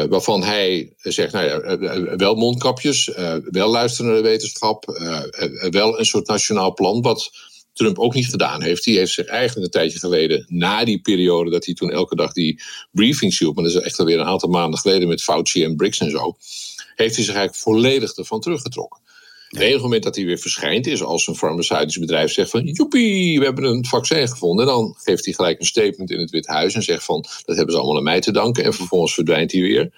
waarvan 0.09 0.43
hij 0.43 0.93
zegt, 0.97 1.33
nou 1.33 1.45
ja, 1.45 2.15
wel 2.17 2.35
mondkapjes, 2.35 3.11
wel 3.43 3.69
luisteren 3.69 4.11
naar 4.11 4.21
de 4.21 4.27
wetenschap, 4.27 4.85
wel 5.69 5.99
een 5.99 6.05
soort 6.05 6.27
nationaal 6.27 6.73
plan, 6.73 7.01
wat 7.01 7.31
Trump 7.73 7.99
ook 7.99 8.13
niet 8.13 8.29
gedaan 8.29 8.61
heeft. 8.61 8.83
Die 8.83 8.97
heeft 8.97 9.13
zich 9.13 9.25
eigenlijk 9.25 9.65
een 9.65 9.81
tijdje 9.81 9.99
geleden, 9.99 10.45
na 10.47 10.85
die 10.85 11.01
periode 11.01 11.49
dat 11.49 11.65
hij 11.65 11.73
toen 11.73 11.91
elke 11.91 12.15
dag 12.15 12.33
die 12.33 12.61
briefings 12.91 13.39
hield, 13.39 13.55
maar 13.55 13.63
dat 13.63 13.73
is 13.73 13.81
echt 13.81 13.99
alweer 13.99 14.19
een 14.19 14.25
aantal 14.25 14.49
maanden 14.49 14.79
geleden 14.79 15.07
met 15.07 15.23
Fauci 15.23 15.63
en 15.63 15.75
Briggs 15.75 15.99
en 15.99 16.11
zo, 16.11 16.37
heeft 16.95 17.15
hij 17.15 17.25
zich 17.25 17.35
eigenlijk 17.35 17.55
volledig 17.55 18.15
ervan 18.15 18.39
teruggetrokken. 18.39 19.01
Het 19.51 19.61
enige 19.61 19.81
moment 19.81 20.03
dat 20.03 20.15
hij 20.15 20.25
weer 20.25 20.37
verschijnt 20.37 20.87
is 20.87 21.03
als 21.03 21.27
een 21.27 21.35
farmaceutisch 21.35 21.97
bedrijf 21.97 22.31
zegt 22.31 22.49
van 22.49 22.65
joepie, 22.65 23.39
we 23.39 23.45
hebben 23.45 23.63
een 23.63 23.85
vaccin 23.85 24.27
gevonden. 24.27 24.67
En 24.67 24.71
dan 24.73 24.95
geeft 24.97 25.25
hij 25.25 25.33
gelijk 25.33 25.59
een 25.59 25.65
statement 25.65 26.11
in 26.11 26.19
het 26.19 26.29
Wit 26.29 26.47
Huis 26.47 26.73
en 26.73 26.83
zegt 26.83 27.03
van 27.03 27.25
dat 27.45 27.55
hebben 27.55 27.73
ze 27.73 27.79
allemaal 27.79 27.97
aan 27.97 28.03
mij 28.03 28.21
te 28.21 28.31
danken. 28.31 28.63
En 28.63 28.73
vervolgens 28.73 29.13
verdwijnt 29.13 29.51
hij 29.51 29.61
weer. 29.61 29.91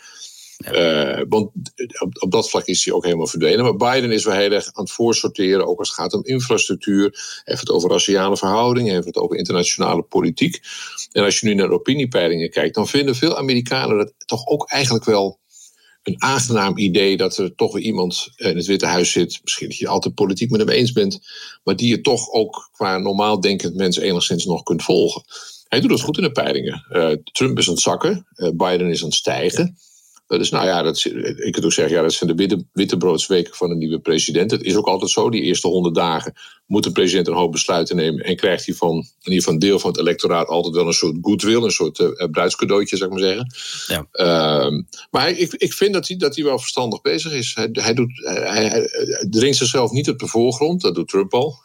Uh, 0.71 1.21
want 1.29 1.51
op, 2.19 2.31
dat 2.31 2.49
vlak 2.49 2.65
is 2.65 2.85
hij 2.85 2.93
ook 2.93 3.03
helemaal 3.03 3.27
verdwenen. 3.27 3.63
Maar 3.63 3.91
Biden 3.91 4.11
is 4.11 4.23
wel 4.23 4.35
heel 4.35 4.51
erg 4.51 4.65
aan 4.65 4.83
het 4.83 4.91
voorsorteren, 4.91 5.67
ook 5.67 5.79
als 5.79 5.87
het 5.87 5.97
gaat 5.97 6.13
om 6.13 6.25
infrastructuur. 6.25 7.41
Heeft 7.43 7.59
het 7.59 7.69
over 7.69 7.89
raciale 7.89 8.37
verhoudingen, 8.37 8.93
heeft 8.93 9.05
het 9.05 9.17
over 9.17 9.37
internationale 9.37 10.01
politiek. 10.01 10.61
En 11.11 11.23
als 11.23 11.39
je 11.39 11.47
nu 11.47 11.53
naar 11.53 11.69
opiniepeilingen 11.69 12.49
kijkt, 12.49 12.75
dan 12.75 12.87
vinden 12.87 13.15
veel 13.15 13.37
Amerikanen 13.37 13.97
het 13.97 14.13
toch 14.25 14.47
ook 14.47 14.69
eigenlijk 14.69 15.05
wel 15.05 15.39
een 16.03 16.21
aangenaam 16.21 16.77
idee 16.77 17.17
dat 17.17 17.37
er 17.37 17.55
toch 17.55 17.73
weer 17.73 17.83
iemand 17.83 18.29
in 18.35 18.55
het 18.55 18.65
Witte 18.65 18.85
Huis 18.85 19.11
zit. 19.11 19.39
Misschien 19.43 19.67
dat 19.67 19.77
je 19.77 19.87
altijd 19.87 20.15
politiek 20.15 20.49
met 20.49 20.59
hem 20.59 20.69
eens 20.69 20.91
bent, 20.91 21.19
maar 21.63 21.75
die 21.75 21.89
je 21.89 22.01
toch 22.01 22.31
ook 22.31 22.69
qua 22.71 22.97
normaal 22.97 23.39
denkend 23.39 23.75
mens 23.75 23.97
enigszins 23.97 24.45
nog 24.45 24.63
kunt 24.63 24.83
volgen. 24.83 25.23
Hij 25.67 25.79
doet 25.79 25.91
het 25.91 26.01
goed 26.01 26.17
in 26.17 26.23
de 26.23 26.31
peilingen. 26.31 26.85
Uh, 26.91 27.11
Trump 27.31 27.57
is 27.57 27.67
aan 27.67 27.73
het 27.73 27.83
zakken, 27.83 28.27
uh, 28.35 28.49
Biden 28.53 28.89
is 28.89 29.01
aan 29.01 29.07
het 29.07 29.17
stijgen. 29.17 29.77
Dus 30.37 30.49
nou 30.49 30.65
ja, 30.65 30.81
dat, 30.81 31.05
ik 31.35 31.51
kan 31.51 31.63
ook 31.63 31.73
zeggen, 31.73 31.95
ja, 31.95 32.01
dat 32.01 32.13
zijn 32.13 32.29
de 32.29 32.35
witte, 32.35 32.65
wittebroodsweken 32.73 33.55
van 33.55 33.71
een 33.71 33.77
nieuwe 33.77 33.99
president. 33.99 34.51
Het 34.51 34.61
is 34.61 34.75
ook 34.75 34.87
altijd 34.87 35.11
zo, 35.11 35.29
die 35.29 35.41
eerste 35.41 35.67
honderd 35.67 35.95
dagen 35.95 36.33
moet 36.65 36.83
de 36.83 36.91
president 36.91 37.27
een 37.27 37.33
hoop 37.33 37.51
besluiten 37.51 37.95
nemen. 37.95 38.23
En 38.23 38.35
krijgt 38.35 38.65
hij 38.65 38.75
van 38.75 38.95
in 38.95 39.05
ieder 39.23 39.37
geval 39.37 39.53
een 39.53 39.59
deel 39.59 39.79
van 39.79 39.91
het 39.91 39.99
electoraat 39.99 40.47
altijd 40.47 40.75
wel 40.75 40.87
een 40.87 40.93
soort 40.93 41.17
goodwill, 41.21 41.63
een 41.63 41.71
soort 41.71 41.99
uh, 41.99 42.29
bruidscadeautje, 42.31 42.97
zou 42.97 43.11
ik 43.11 43.19
maar 43.19 43.27
zeggen. 43.27 43.53
Ja. 43.87 44.07
Uh, 44.65 44.81
maar 45.11 45.29
ik, 45.29 45.53
ik 45.53 45.73
vind 45.73 45.93
dat 45.93 46.07
hij, 46.07 46.17
dat 46.17 46.35
hij 46.35 46.45
wel 46.45 46.59
verstandig 46.59 47.01
bezig 47.01 47.31
is. 47.31 47.51
Hij, 47.55 47.69
hij, 47.71 47.93
doet, 47.93 48.11
hij, 48.23 48.67
hij 48.67 49.27
dringt 49.29 49.57
zichzelf 49.57 49.91
niet 49.91 50.09
op 50.09 50.19
de 50.19 50.27
voorgrond, 50.27 50.81
dat 50.81 50.95
doet 50.95 51.07
Trump 51.07 51.33
al. 51.33 51.55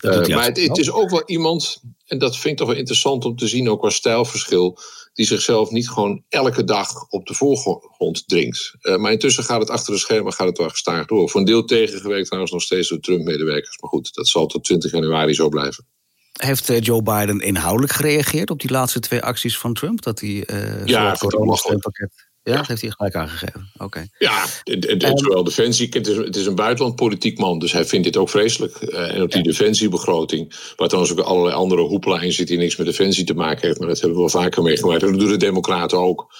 Uh, 0.00 0.26
maar 0.26 0.44
het, 0.44 0.60
het, 0.60 0.78
is 0.78 0.90
ook 0.90 1.10
wel 1.10 1.22
iemand, 1.26 1.82
en 2.06 2.18
dat 2.18 2.36
vind 2.36 2.52
ik 2.52 2.56
toch 2.56 2.68
wel 2.68 2.76
interessant 2.76 3.24
om 3.24 3.36
te 3.36 3.48
zien, 3.48 3.70
ook 3.70 3.80
qua 3.80 3.90
stijlverschil 3.90 4.78
die 5.12 5.26
zichzelf 5.26 5.70
niet 5.70 5.88
gewoon 5.88 6.24
elke 6.28 6.64
dag 6.64 7.08
op 7.08 7.26
de 7.26 7.34
voorgrond 7.34 8.28
dringt. 8.28 8.74
Uh, 8.82 8.96
maar 8.96 9.12
intussen 9.12 9.44
gaat 9.44 9.60
het 9.60 9.70
achter 9.70 9.92
de 9.92 9.98
schermen 9.98 10.32
gaat 10.32 10.46
het 10.46 10.58
wel 10.58 10.68
gestaag 10.68 11.06
door. 11.06 11.30
Voor 11.30 11.40
een 11.40 11.46
deel 11.46 11.64
tegengewerkt 11.64 12.26
trouwens 12.26 12.52
nog 12.52 12.62
steeds 12.62 12.88
door 12.88 13.00
Trump-medewerkers. 13.00 13.78
Maar 13.80 13.90
goed, 13.90 14.14
dat 14.14 14.28
zal 14.28 14.46
tot 14.46 14.64
20 14.64 14.92
januari 14.92 15.34
zo 15.34 15.48
blijven. 15.48 15.86
Heeft 16.32 16.70
uh, 16.70 16.80
Joe 16.80 17.02
Biden 17.02 17.40
inhoudelijk 17.40 17.92
gereageerd 17.92 18.50
op 18.50 18.60
die 18.60 18.70
laatste 18.70 19.00
twee 19.00 19.22
acties 19.22 19.58
van 19.58 19.74
Trump? 19.74 20.02
Dat 20.02 20.20
hij 20.20 20.30
uh, 20.30 20.84
ja, 20.84 21.10
het 21.10 21.80
pakket. 21.80 22.29
Ja, 22.42 22.56
dat 22.56 22.66
heeft 22.66 22.80
hij 22.80 22.90
gelijk 22.90 23.14
aangegeven. 23.14 23.70
Oké. 23.76 24.06
Ja, 24.18 24.46
en, 24.64 24.80
en, 24.80 24.98
en 24.98 25.18
zowel 25.18 25.44
defensie. 25.44 25.88
Het 25.90 26.06
is, 26.06 26.16
het 26.16 26.36
is 26.36 26.46
een 26.46 26.54
buitenlandpolitiek 26.54 27.38
man, 27.38 27.58
dus 27.58 27.72
hij 27.72 27.84
vindt 27.84 28.04
dit 28.04 28.16
ook 28.16 28.28
vreselijk. 28.28 28.80
Uh, 28.80 29.14
en 29.14 29.22
ook 29.22 29.30
die 29.30 29.44
ja. 29.44 29.50
defensiebegroting, 29.50 30.72
waar 30.76 30.88
trouwens 30.88 31.18
ook 31.18 31.26
allerlei 31.26 31.54
andere 31.54 31.82
hoepla 31.82 32.20
in 32.20 32.32
zit 32.32 32.48
die 32.48 32.58
niks 32.58 32.76
met 32.76 32.86
defensie 32.86 33.24
te 33.24 33.34
maken 33.34 33.66
heeft. 33.66 33.78
Maar 33.78 33.88
dat 33.88 34.00
hebben 34.00 34.18
we 34.18 34.30
wel 34.30 34.42
vaker 34.42 34.62
meegemaakt. 34.62 35.02
En 35.02 35.10
dat 35.10 35.20
doen 35.20 35.28
de 35.28 35.36
Democraten 35.36 35.98
ook. 35.98 36.34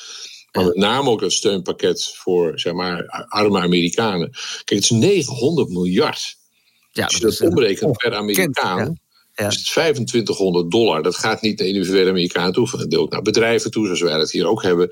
Maar 0.52 0.64
met 0.64 0.76
name 0.76 1.10
ook 1.10 1.20
dat 1.20 1.32
steunpakket 1.32 2.12
voor 2.16 2.58
zeg 2.58 2.72
maar, 2.72 3.06
arme 3.28 3.60
Amerikanen. 3.60 4.30
Kijk, 4.30 4.68
het 4.68 4.82
is 4.82 4.90
900 4.90 5.68
miljard. 5.68 6.36
Ja, 6.92 7.04
Als 7.04 7.14
je 7.14 7.20
dat, 7.20 7.36
dat 7.38 7.48
omrekent 7.48 7.96
per 7.96 8.14
Amerikaan. 8.14 8.98
Ja. 9.40 9.46
Het 9.46 9.64
2500 9.64 10.70
dollar. 10.70 11.03
Dat 11.03 11.16
gaat 11.16 11.42
niet 11.42 11.59
naar 11.59 11.68
individuele 11.68 12.11
Amerikanen 12.11 12.53
toe, 12.53 12.70
dat 12.70 12.96
ook 12.96 13.11
naar 13.11 13.22
bedrijven 13.22 13.70
toe, 13.70 13.85
zoals 13.85 14.00
wij 14.00 14.18
dat 14.18 14.31
hier 14.31 14.46
ook 14.46 14.62
hebben. 14.62 14.88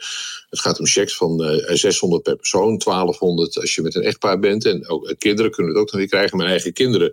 Het 0.50 0.60
gaat 0.60 0.78
om 0.78 0.86
checks 0.86 1.16
van 1.16 1.42
uh, 1.42 1.74
600 1.74 2.22
per 2.22 2.36
persoon, 2.36 2.78
1200 2.78 3.60
als 3.60 3.74
je 3.74 3.82
met 3.82 3.94
een 3.94 4.02
echtpaar 4.02 4.38
bent. 4.38 4.64
En 4.64 4.88
ook 4.88 5.08
uh, 5.08 5.14
kinderen 5.18 5.50
kunnen 5.50 5.72
het 5.72 5.80
ook 5.82 5.90
nog 5.90 6.00
weer 6.00 6.08
krijgen. 6.08 6.36
Mijn 6.36 6.48
eigen 6.48 6.72
kinderen 6.72 7.12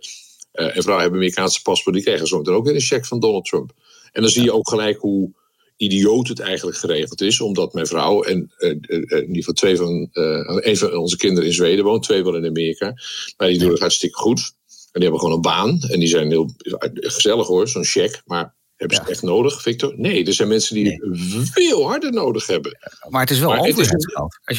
uh, 0.53 0.65
en 0.65 0.81
vrouwen 0.81 1.01
hebben 1.01 1.19
Amerikaanse 1.19 1.61
paspoort, 1.61 1.95
die 1.95 2.03
krijgen 2.03 2.27
zo 2.27 2.37
meteen 2.37 2.53
ook 2.53 2.65
weer 2.65 2.75
een 2.75 2.81
check 2.81 3.05
van 3.05 3.19
Donald 3.19 3.45
Trump. 3.45 3.71
En 4.11 4.21
dan 4.21 4.31
zie 4.31 4.43
je 4.43 4.53
ook 4.53 4.69
gelijk 4.69 4.97
hoe 4.97 5.31
idioot 5.77 6.27
het 6.27 6.39
eigenlijk 6.39 6.77
geregeld 6.77 7.21
is, 7.21 7.41
omdat 7.41 7.73
mijn 7.73 7.87
vrouw 7.87 8.23
en 8.23 8.51
in 8.57 8.81
ieder 9.09 9.27
geval 9.27 9.53
twee 9.53 9.77
van, 9.77 10.09
een 10.11 10.77
van 10.77 10.97
onze 10.97 11.17
kinderen 11.17 11.49
in 11.49 11.55
Zweden 11.55 11.85
woont, 11.85 12.03
twee 12.03 12.23
wel 12.23 12.35
in 12.35 12.45
Amerika. 12.45 12.93
Maar 13.37 13.47
die 13.47 13.59
doen 13.59 13.71
het 13.71 13.79
hartstikke 13.79 14.17
goed. 14.17 14.53
En 14.95 15.01
die 15.01 15.09
hebben 15.09 15.19
gewoon 15.19 15.35
een 15.35 15.41
baan. 15.41 15.81
En 15.89 15.99
die 15.99 16.07
zijn 16.07 16.29
heel 16.29 16.49
gezellig 16.91 17.47
hoor, 17.47 17.67
zo'n 17.67 17.85
check. 17.85 18.21
Maar 18.25 18.55
hebben 18.75 18.97
ze 18.97 19.03
het 19.03 19.11
echt 19.11 19.21
nodig, 19.21 19.61
Victor? 19.61 19.93
Nee, 19.97 20.25
er 20.25 20.33
zijn 20.33 20.47
mensen 20.47 20.75
die 20.75 20.83
nee. 20.83 20.99
veel 21.51 21.87
harder 21.87 22.11
nodig 22.11 22.47
hebben. 22.47 22.77
Maar 23.09 23.21
het 23.21 23.29
is 23.29 23.39
wel 23.39 23.49
overheidsgeld. 23.49 24.15
Als 24.15 24.31
je 24.45 24.53